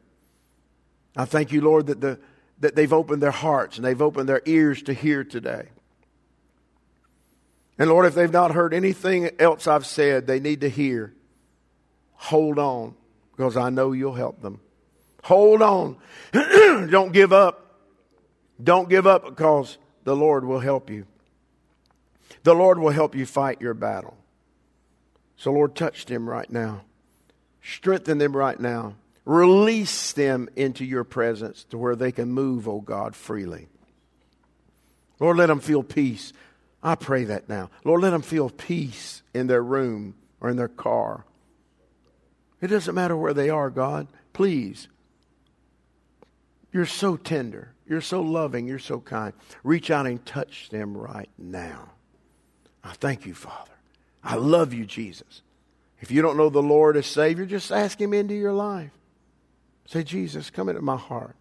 I 1.17 1.27
thank 1.27 1.53
you, 1.53 1.61
Lord, 1.61 1.87
that, 1.87 2.01
the, 2.01 2.19
that 2.61 2.75
they've 2.75 2.93
opened 2.93 3.23
their 3.23 3.31
hearts 3.31 3.77
and 3.77 3.85
they've 3.85 4.03
opened 4.03 4.29
their 4.29 4.43
ears 4.45 4.83
to 4.83 4.93
hear 4.93 5.25
today. 5.25 5.69
And 7.79 7.89
Lord, 7.89 8.07
if 8.07 8.15
they've 8.15 8.33
not 8.33 8.53
heard 8.53 8.75
anything 8.75 9.31
else 9.39 9.67
I've 9.67 9.87
said, 9.87 10.27
they 10.27 10.41
need 10.41 10.63
to 10.63 10.69
hear. 10.69 11.15
Hold 12.15 12.59
on, 12.59 12.95
because 13.31 13.57
I 13.57 13.71
know 13.71 13.93
you'll 13.93 14.15
help 14.15 14.43
them. 14.43 14.61
Hold 15.25 15.63
on. 15.63 15.97
Don't 16.33 17.13
give 17.13 17.33
up. 17.33 17.77
Don't 18.63 18.89
give 18.89 19.07
up 19.07 19.25
because 19.25 19.79
the 20.05 20.17
Lord 20.17 20.45
will 20.45 20.59
help 20.59 20.91
you. 20.91 21.07
The 22.43 22.55
Lord 22.55 22.79
will 22.79 22.91
help 22.91 23.15
you 23.15 23.27
fight 23.27 23.61
your 23.61 23.75
battle. 23.75 24.17
So, 25.37 25.53
Lord, 25.53 25.77
touch 25.77 26.07
them 26.07 26.29
right 26.29 26.51
now. 26.51 26.83
Strengthen 27.63 28.19
them 28.19 28.37
right 28.37 28.59
now. 28.59 28.95
Release 29.29 30.13
them 30.13 30.49
into 30.57 30.87
your 30.87 31.05
presence 31.05 31.65
to 31.65 31.77
where 31.77 31.95
they 31.95 32.13
can 32.13 32.33
move, 32.33 32.67
oh 32.67 32.81
God, 32.81 33.15
freely. 33.15 33.69
Lord, 35.21 35.37
let 35.37 35.49
them 35.49 35.61
feel 35.61 35.83
peace. 35.83 36.33
I 36.83 36.95
pray 36.95 37.25
that 37.25 37.47
now. 37.47 37.69
Lord, 37.85 38.01
let 38.01 38.09
them 38.09 38.23
feel 38.23 38.49
peace 38.49 39.23
in 39.35 39.47
their 39.47 39.63
room 39.63 40.15
or 40.41 40.49
in 40.49 40.57
their 40.57 40.67
car. 40.67 41.27
It 42.63 42.69
doesn't 42.69 42.95
matter 42.95 43.15
where 43.19 43.35
they 43.35 43.51
are, 43.51 43.69
God. 43.69 44.09
Please. 44.33 44.89
You're 46.73 46.87
so 46.87 47.19
tender. 47.19 47.75
You're 47.87 48.01
so 48.01 48.23
loving. 48.23 48.67
You're 48.67 48.79
so 48.79 48.99
kind. 48.99 49.35
Reach 49.63 49.91
out 49.91 50.07
and 50.07 50.25
touch 50.25 50.71
them 50.71 50.97
right 50.97 51.29
now. 51.37 51.91
I 52.83 52.93
thank 52.93 53.27
you, 53.27 53.35
Father. 53.35 53.73
I 54.25 54.37
love 54.37 54.73
you, 54.73 54.87
Jesus. 54.87 55.43
If 56.01 56.11
you 56.11 56.23
don't 56.23 56.39
know 56.39 56.49
the 56.49 56.63
Lord 56.63 56.97
as 56.97 57.05
Savior, 57.05 57.45
just 57.45 57.71
ask 57.71 58.01
Him 58.01 58.15
into 58.15 58.35
your 58.35 58.55
life. 58.55 58.98
Say, 59.89 60.03
Jesus, 60.03 60.51
come 60.51 60.69
into 60.69 60.83
my 60.83 60.99
heart. 60.99 61.35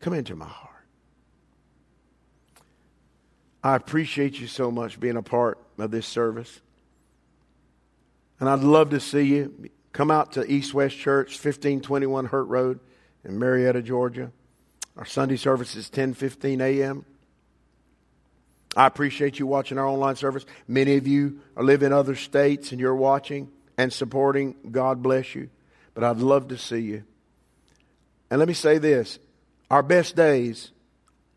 Come 0.00 0.14
into 0.14 0.34
my 0.34 0.48
heart. 0.48 0.72
I 3.62 3.76
appreciate 3.76 4.40
you 4.40 4.46
so 4.46 4.70
much 4.70 4.98
being 4.98 5.16
a 5.16 5.22
part 5.22 5.58
of 5.76 5.90
this 5.90 6.06
service. 6.06 6.60
And 8.40 8.48
I'd 8.48 8.60
love 8.60 8.90
to 8.90 9.00
see 9.00 9.24
you. 9.24 9.68
Come 9.92 10.10
out 10.10 10.32
to 10.32 10.50
East 10.50 10.72
West 10.72 10.96
Church, 10.96 11.32
1521 11.32 12.26
Hurt 12.26 12.44
Road 12.44 12.80
in 13.24 13.38
Marietta, 13.38 13.82
Georgia. 13.82 14.32
Our 14.96 15.04
Sunday 15.04 15.36
service 15.36 15.76
is 15.76 15.90
10:15 15.90 16.62
a.m. 16.62 17.04
I 18.74 18.86
appreciate 18.86 19.38
you 19.38 19.46
watching 19.46 19.76
our 19.76 19.86
online 19.86 20.16
service. 20.16 20.46
Many 20.66 20.96
of 20.96 21.06
you 21.06 21.40
are 21.56 21.64
live 21.64 21.82
in 21.82 21.92
other 21.92 22.14
states 22.14 22.72
and 22.72 22.80
you're 22.80 22.94
watching 22.94 23.50
and 23.76 23.92
supporting. 23.92 24.54
God 24.70 25.02
bless 25.02 25.34
you. 25.34 25.50
But 25.96 26.04
I'd 26.04 26.18
love 26.18 26.48
to 26.48 26.58
see 26.58 26.80
you. 26.80 27.04
And 28.30 28.38
let 28.38 28.46
me 28.46 28.54
say 28.54 28.76
this 28.76 29.18
our 29.70 29.82
best 29.82 30.14
days 30.14 30.70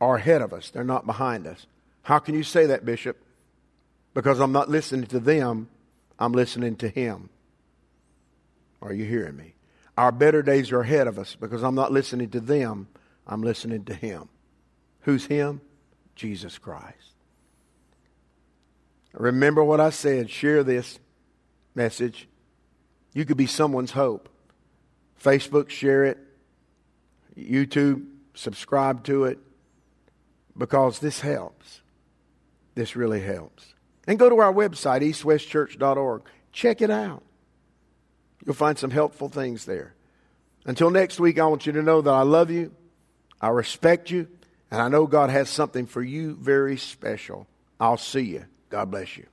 are 0.01 0.17
ahead 0.17 0.41
of 0.41 0.53
us, 0.53 0.69
they're 0.69 0.83
not 0.83 1.05
behind 1.05 1.47
us. 1.47 1.65
How 2.03 2.19
can 2.19 2.35
you 2.35 2.43
say 2.43 2.65
that, 2.67 2.83
Bishop? 2.83 3.17
Because 4.13 4.39
I'm 4.39 4.51
not 4.51 4.69
listening 4.69 5.07
to 5.07 5.19
them, 5.19 5.69
I'm 6.19 6.33
listening 6.33 6.75
to 6.77 6.89
Him. 6.89 7.29
Are 8.81 8.93
you 8.93 9.05
hearing 9.05 9.37
me? 9.37 9.53
Our 9.97 10.11
better 10.11 10.41
days 10.41 10.73
are 10.73 10.81
ahead 10.81 11.07
of 11.07 11.17
us 11.17 11.37
because 11.39 11.63
I'm 11.63 11.75
not 11.75 11.93
listening 11.93 12.29
to 12.31 12.41
them, 12.41 12.89
I'm 13.25 13.41
listening 13.41 13.85
to 13.85 13.93
Him. 13.93 14.27
Who's 15.01 15.25
Him? 15.25 15.61
Jesus 16.15 16.57
Christ. 16.57 17.13
Remember 19.13 19.63
what 19.63 19.79
I 19.79 19.89
said. 19.89 20.29
Share 20.29 20.65
this 20.65 20.99
message. 21.75 22.27
You 23.13 23.23
could 23.23 23.37
be 23.37 23.47
someone's 23.47 23.91
hope. 23.91 24.27
Facebook, 25.21 25.69
share 25.69 26.05
it. 26.05 26.17
YouTube, 27.37 28.05
subscribe 28.33 29.03
to 29.05 29.25
it 29.25 29.39
because 30.57 30.99
this 30.99 31.21
helps. 31.21 31.81
This 32.75 32.95
really 32.95 33.21
helps. 33.21 33.73
And 34.07 34.19
go 34.19 34.29
to 34.29 34.39
our 34.39 34.53
website, 34.53 35.01
eastwestchurch.org. 35.01 36.23
Check 36.51 36.81
it 36.81 36.89
out. 36.89 37.23
You'll 38.45 38.55
find 38.55 38.77
some 38.77 38.91
helpful 38.91 39.29
things 39.29 39.65
there. 39.65 39.93
Until 40.65 40.89
next 40.89 41.19
week, 41.19 41.39
I 41.39 41.45
want 41.45 41.65
you 41.65 41.73
to 41.73 41.81
know 41.81 42.01
that 42.01 42.13
I 42.13 42.21
love 42.21 42.49
you, 42.51 42.71
I 43.41 43.49
respect 43.49 44.11
you, 44.11 44.27
and 44.71 44.81
I 44.81 44.87
know 44.87 45.07
God 45.07 45.29
has 45.29 45.49
something 45.49 45.85
for 45.85 46.01
you 46.01 46.35
very 46.35 46.77
special. 46.77 47.47
I'll 47.79 47.97
see 47.97 48.21
you. 48.21 48.45
God 48.69 48.91
bless 48.91 49.17
you. 49.17 49.25